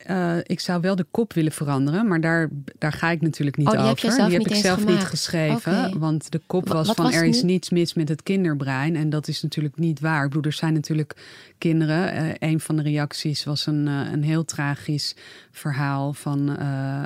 uh, 0.09 0.37
ik 0.43 0.59
zou 0.59 0.81
wel 0.81 0.95
de 0.95 1.05
kop 1.11 1.33
willen 1.33 1.51
veranderen, 1.51 2.07
maar 2.07 2.21
daar, 2.21 2.49
daar 2.77 2.91
ga 2.91 3.09
ik 3.09 3.21
natuurlijk 3.21 3.57
niet 3.57 3.67
oh, 3.67 3.73
die 3.73 3.81
over. 3.81 3.89
Heb 3.89 3.99
je 3.99 4.11
zelf 4.11 4.29
die 4.29 4.37
heb 4.37 4.47
ik 4.47 4.55
zelf 4.55 4.79
gemaakt. 4.79 4.97
niet 4.97 5.07
geschreven. 5.07 5.71
Okay. 5.71 5.93
Want 5.93 6.31
de 6.31 6.41
kop 6.47 6.67
was 6.67 6.87
Wat 6.87 6.95
van 6.95 7.05
was 7.05 7.15
er 7.15 7.25
is 7.25 7.43
niets 7.43 7.69
mis 7.69 7.93
met 7.93 8.09
het 8.09 8.23
kinderbrein. 8.23 8.95
En 8.95 9.09
dat 9.09 9.27
is 9.27 9.41
natuurlijk 9.41 9.77
niet 9.77 9.99
waar. 9.99 10.23
Ik 10.23 10.27
bedoel, 10.27 10.43
er 10.43 10.53
zijn 10.53 10.73
natuurlijk 10.73 11.15
kinderen. 11.57 12.25
Uh, 12.25 12.33
een 12.39 12.59
van 12.59 12.75
de 12.75 12.81
reacties 12.81 13.43
was 13.43 13.65
een, 13.65 13.87
uh, 13.87 14.11
een 14.11 14.23
heel 14.23 14.45
tragisch 14.45 15.15
verhaal 15.51 16.13
van 16.13 16.45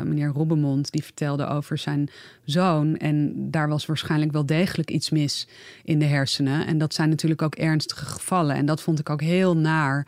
meneer 0.03 0.27
Robbemond. 0.29 0.91
Die 0.91 1.03
vertelde 1.03 1.47
over 1.47 1.77
zijn 1.77 2.09
zoon. 2.45 2.97
En 2.97 3.33
daar 3.51 3.67
was 3.67 3.85
waarschijnlijk 3.85 4.31
wel 4.31 4.45
degelijk 4.45 4.91
iets 4.91 5.09
mis 5.09 5.47
in 5.83 5.99
de 5.99 6.05
hersenen. 6.05 6.67
En 6.67 6.77
dat 6.77 6.93
zijn 6.93 7.09
natuurlijk 7.09 7.41
ook 7.41 7.55
ernstige 7.55 8.05
gevallen. 8.05 8.55
En 8.55 8.65
dat 8.65 8.81
vond 8.81 8.99
ik 8.99 9.09
ook 9.09 9.21
heel 9.21 9.57
naar. 9.57 10.07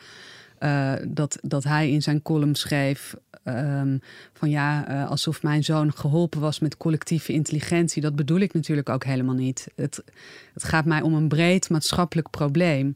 Uh, 0.64 0.94
dat, 1.08 1.38
dat 1.42 1.64
hij 1.64 1.92
in 1.92 2.02
zijn 2.02 2.22
column 2.22 2.56
schreef 2.56 3.16
um, 3.46 4.02
van 4.34 4.50
ja, 4.50 4.90
uh, 4.90 5.10
alsof 5.10 5.44
mijn 5.44 5.64
zoon 5.64 5.94
geholpen 5.94 6.40
was 6.40 6.60
met 6.60 6.78
collectieve 6.78 7.34
intelligentie. 7.34 8.02
Dat 8.02 8.16
bedoel 8.16 8.40
ik 8.40 8.54
natuurlijk 8.54 8.90
ook 8.90 9.04
helemaal 9.04 9.36
niet. 9.36 9.68
Het, 9.76 10.04
het 10.54 10.64
gaat 10.64 10.86
mij 10.86 11.02
om 11.02 11.14
een 11.14 11.28
breed 11.28 11.70
maatschappelijk 11.70 12.30
probleem. 12.30 12.96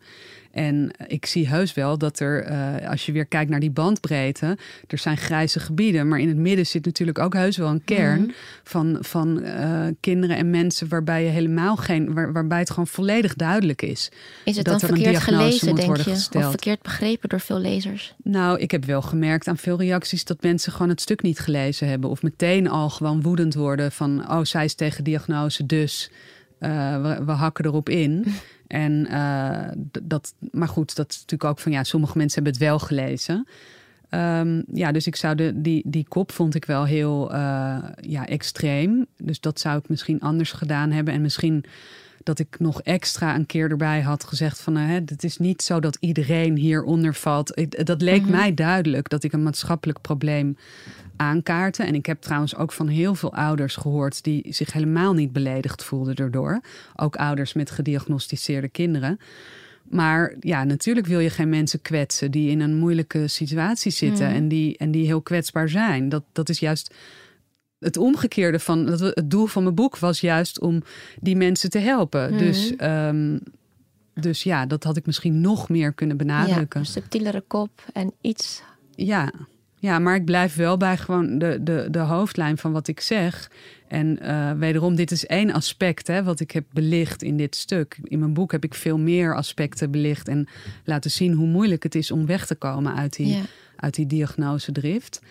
En 0.58 0.92
ik 1.08 1.26
zie 1.26 1.48
heus 1.48 1.74
wel 1.74 1.98
dat 1.98 2.20
er, 2.20 2.52
uh, 2.52 2.90
als 2.90 3.06
je 3.06 3.12
weer 3.12 3.26
kijkt 3.26 3.50
naar 3.50 3.60
die 3.60 3.72
bandbreedte, 3.72 4.58
er 4.88 4.98
zijn 4.98 5.18
grijze 5.18 5.60
gebieden. 5.60 6.08
Maar 6.08 6.20
in 6.20 6.28
het 6.28 6.38
midden 6.38 6.66
zit 6.66 6.86
natuurlijk 6.86 7.20
ook 7.20 7.34
heus 7.34 7.58
wel 7.58 7.70
een 7.70 7.84
kern 7.84 8.20
mm. 8.20 8.34
van, 8.64 8.98
van 9.00 9.44
uh, 9.44 9.86
kinderen 10.00 10.38
en 10.38 10.50
mensen 10.50 10.88
waarbij 10.88 11.24
je 11.24 11.30
helemaal 11.30 11.76
geen, 11.76 12.14
waar, 12.14 12.34
waarbij 12.34 12.60
het 12.60 12.70
gewoon 12.70 12.88
volledig 12.88 13.36
duidelijk 13.36 13.82
is. 13.82 14.12
Is 14.44 14.56
het 14.56 14.66
dat 14.66 14.80
dan 14.80 14.90
er 14.90 14.96
verkeerd 14.96 15.16
een 15.16 15.22
gelezen, 15.22 15.76
denk 15.76 15.98
je? 15.98 16.04
gesteld. 16.04 16.44
Of 16.44 16.50
verkeerd 16.50 16.82
begrepen 16.82 17.30
door 17.30 17.40
veel 17.40 17.60
lezers? 17.60 18.16
Nou, 18.24 18.60
ik 18.60 18.72
heb 18.72 18.86
wel 18.86 19.02
gemerkt 19.02 19.48
aan 19.48 19.58
veel 19.58 19.78
reacties 19.78 20.26
dat 20.26 20.42
mensen 20.42 20.72
gewoon 20.72 20.90
het 20.90 21.02
stuk 21.02 21.22
niet 21.22 21.40
gelezen 21.40 21.88
hebben. 21.88 22.10
Of 22.10 22.22
meteen 22.22 22.70
al 22.70 22.90
gewoon 22.90 23.22
woedend 23.22 23.54
worden 23.54 23.92
van, 23.92 24.32
oh, 24.32 24.44
zij 24.44 24.66
is 24.66 24.74
tegen 24.74 25.04
diagnose, 25.04 25.66
dus 25.66 26.10
uh, 26.60 27.02
we, 27.02 27.26
we 27.26 27.32
hakken 27.32 27.66
erop 27.66 27.90
in. 27.90 28.26
En 28.68 29.08
uh, 29.12 29.84
dat, 30.04 30.34
maar 30.52 30.68
goed, 30.68 30.96
dat 30.96 31.10
is 31.10 31.16
natuurlijk 31.16 31.50
ook 31.50 31.60
van 31.60 31.72
ja, 31.72 31.84
sommige 31.84 32.18
mensen 32.18 32.44
hebben 32.44 32.62
het 32.62 32.70
wel 32.70 32.80
gelezen. 32.80 33.48
Um, 34.10 34.64
ja, 34.74 34.92
dus 34.92 35.08
ik 35.08 35.16
zou 35.16 35.36
de, 35.36 35.62
die, 35.62 35.84
die 35.86 36.06
kop 36.08 36.32
vond 36.32 36.56
ik 36.56 36.66
wel 36.66 36.86
heel 36.86 37.34
uh, 37.34 37.78
ja, 38.02 38.28
extreem. 38.28 39.06
Dus 39.18 39.40
dat 39.40 39.60
zou 39.60 39.78
ik 39.78 39.90
misschien 39.90 40.20
anders 40.20 40.52
gedaan 40.52 40.92
hebben. 40.92 41.14
En 41.14 41.22
misschien 41.22 41.64
dat 42.28 42.40
ik 42.40 42.60
nog 42.60 42.82
extra 42.82 43.36
een 43.36 43.46
keer 43.46 43.70
erbij 43.70 44.02
had 44.02 44.24
gezegd 44.24 44.60
van... 44.60 44.78
Uh, 44.78 44.94
het 44.94 45.24
is 45.24 45.38
niet 45.38 45.62
zo 45.62 45.80
dat 45.80 45.98
iedereen 46.00 46.56
hieronder 46.56 47.14
valt. 47.14 47.60
Ik, 47.60 47.86
dat 47.86 48.02
leek 48.02 48.22
mm 48.22 48.28
-hmm. 48.28 48.36
mij 48.36 48.54
duidelijk 48.54 49.10
dat 49.10 49.24
ik 49.24 49.34
een 49.34 49.44
maatschappelijk 49.44 50.02
probleem 50.02 50.58
aankaarten. 51.16 51.86
En 51.86 51.96
ik 51.96 52.06
heb 52.06 52.22
trouwens 52.22 52.56
ook 52.56 52.72
van 52.72 52.88
heel 52.88 53.16
veel 53.16 53.34
ouders 53.34 53.76
gehoord 53.76 54.24
die 54.24 54.46
zich 54.50 54.74
helemaal 54.74 55.14
niet 55.14 55.32
beledigd 55.32 55.84
voelden 55.84 56.16
daardoor. 56.16 56.62
Ook 56.96 57.16
ouders 57.16 57.54
met 57.54 57.72
gediagnosticeerde 57.72 58.70
kinderen. 58.70 59.20
Maar 59.84 60.36
ja, 60.40 60.64
natuurlijk 60.64 61.08
wil 61.08 61.20
je 61.20 61.30
geen 61.30 61.50
mensen 61.50 61.82
kwetsen 61.82 62.32
die 62.32 62.50
in 62.50 62.60
een 62.60 62.78
moeilijke 62.78 63.28
situatie 63.28 63.92
zitten 63.92 64.30
mm. 64.30 64.36
en, 64.36 64.48
die, 64.48 64.78
en 64.78 64.92
die 64.92 65.06
heel 65.06 65.22
kwetsbaar 65.22 65.70
zijn. 65.70 66.10
Dat, 66.10 66.24
dat 66.32 66.50
is 66.50 66.60
juist 66.60 66.96
het 67.80 67.98
omgekeerde 67.98 68.60
van 68.60 68.88
het 68.88 69.30
doel 69.30 69.46
van 69.46 69.64
mijn 69.64 69.76
boek 69.76 69.98
was 69.98 70.22
juist 70.22 70.60
om 70.60 70.84
die 71.22 71.36
mensen 71.36 71.70
te 71.70 71.80
helpen. 71.80 72.32
Mm. 72.32 72.38
Dus, 72.38 72.74
um, 72.82 73.40
dus 74.14 74.44
ja, 74.44 74.66
dat 74.66 74.84
had 74.84 74.98
ik 74.98 75.06
misschien 75.06 75.42
nog 75.42 75.70
meer 75.70 75.94
kunnen 75.94 76.18
benadrukken. 76.18 76.80
Ja, 76.80 76.86
een 76.86 76.92
subtielere 76.92 77.44
kop 77.48 77.86
en 77.94 78.14
iets. 78.22 78.62
Ja. 78.96 79.32
Ja, 79.80 80.00
maar 80.00 80.16
ik 80.16 80.26
blijf 80.26 80.56
wel 80.56 80.78
bij 80.78 80.98
gewoon 80.98 81.38
de, 81.38 81.60
de, 81.62 81.88
de 81.92 82.00
hoofdlijn 82.00 82.58
van 82.58 82.72
wat 82.72 82.88
ik 82.88 83.00
zeg. 83.00 83.52
En 83.88 84.20
uh, 84.22 84.52
wederom, 84.52 84.96
dit 84.96 85.12
is 85.12 85.26
één 85.26 85.52
aspect 85.52 86.08
hè, 86.08 86.24
wat 86.24 86.40
ik 86.40 86.52
heb 86.52 86.66
belicht 86.72 87.24
in 87.24 87.38
dit 87.38 87.56
stuk. 87.56 88.00
In 88.04 88.20
mijn 88.20 88.34
boek 88.34 88.52
heb 88.52 88.64
ik 88.64 88.74
veel 88.74 88.98
meer 88.98 89.36
aspecten 89.36 89.92
belicht 89.92 90.28
en 90.28 90.48
laten 90.84 91.12
zien 91.12 91.34
hoe 91.34 91.48
moeilijk 91.48 91.84
het 91.84 91.96
is 91.96 92.12
om 92.12 92.26
weg 92.26 92.46
te 92.46 92.56
komen 92.56 92.96
uit 92.96 93.16
die, 93.16 93.28
ja. 93.28 93.42
uit 93.76 93.94
die 93.94 94.08
diagnosedrift. 94.08 95.22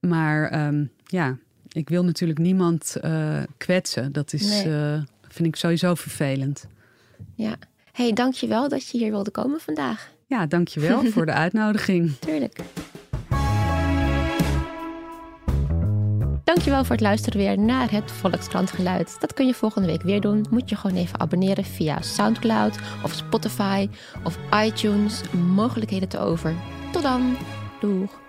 Maar 0.00 0.66
um, 0.66 0.90
ja, 1.06 1.36
ik 1.68 1.88
wil 1.88 2.04
natuurlijk 2.04 2.38
niemand 2.38 2.96
uh, 3.04 3.42
kwetsen. 3.56 4.12
Dat 4.12 4.32
is, 4.32 4.48
Nee. 4.64 4.66
uh, 4.66 5.02
vind 5.28 5.48
ik 5.48 5.56
sowieso 5.56 5.94
vervelend. 5.94 6.66
Ja. 7.34 7.54
hey, 7.92 8.12
dank 8.12 8.34
je 8.34 8.46
wel 8.46 8.68
dat 8.68 8.88
je 8.88 8.98
hier 8.98 9.10
wilde 9.10 9.30
komen 9.30 9.60
vandaag. 9.60 10.10
Ja, 10.26 10.46
dankjewel 10.46 11.04
voor 11.04 11.26
de 11.26 11.32
uitnodiging. 11.44 12.12
Tuurlijk. 12.18 12.60
Dankjewel 16.44 16.82
voor 16.84 16.94
het 16.94 17.00
luisteren 17.04 17.38
weer 17.38 17.58
naar 17.58 17.90
het 17.90 18.10
Volkskrant 18.12 18.70
Geluid. 18.70 19.16
Dat 19.20 19.34
kun 19.34 19.46
je 19.46 19.54
volgende 19.54 19.88
week 19.88 20.02
weer 20.02 20.20
doen. 20.20 20.46
Moet 20.50 20.68
je 20.70 20.76
gewoon 20.76 20.96
even 20.96 21.20
abonneren 21.20 21.64
via 21.64 22.02
Soundcloud 22.02 22.78
of 23.04 23.12
Spotify 23.12 23.88
of 24.24 24.38
iTunes. 24.64 25.20
Mogelijkheden 25.54 26.08
te 26.08 26.18
over. 26.18 26.54
Tot 26.92 27.02
dan. 27.02 27.36
Doeg. 27.80 28.20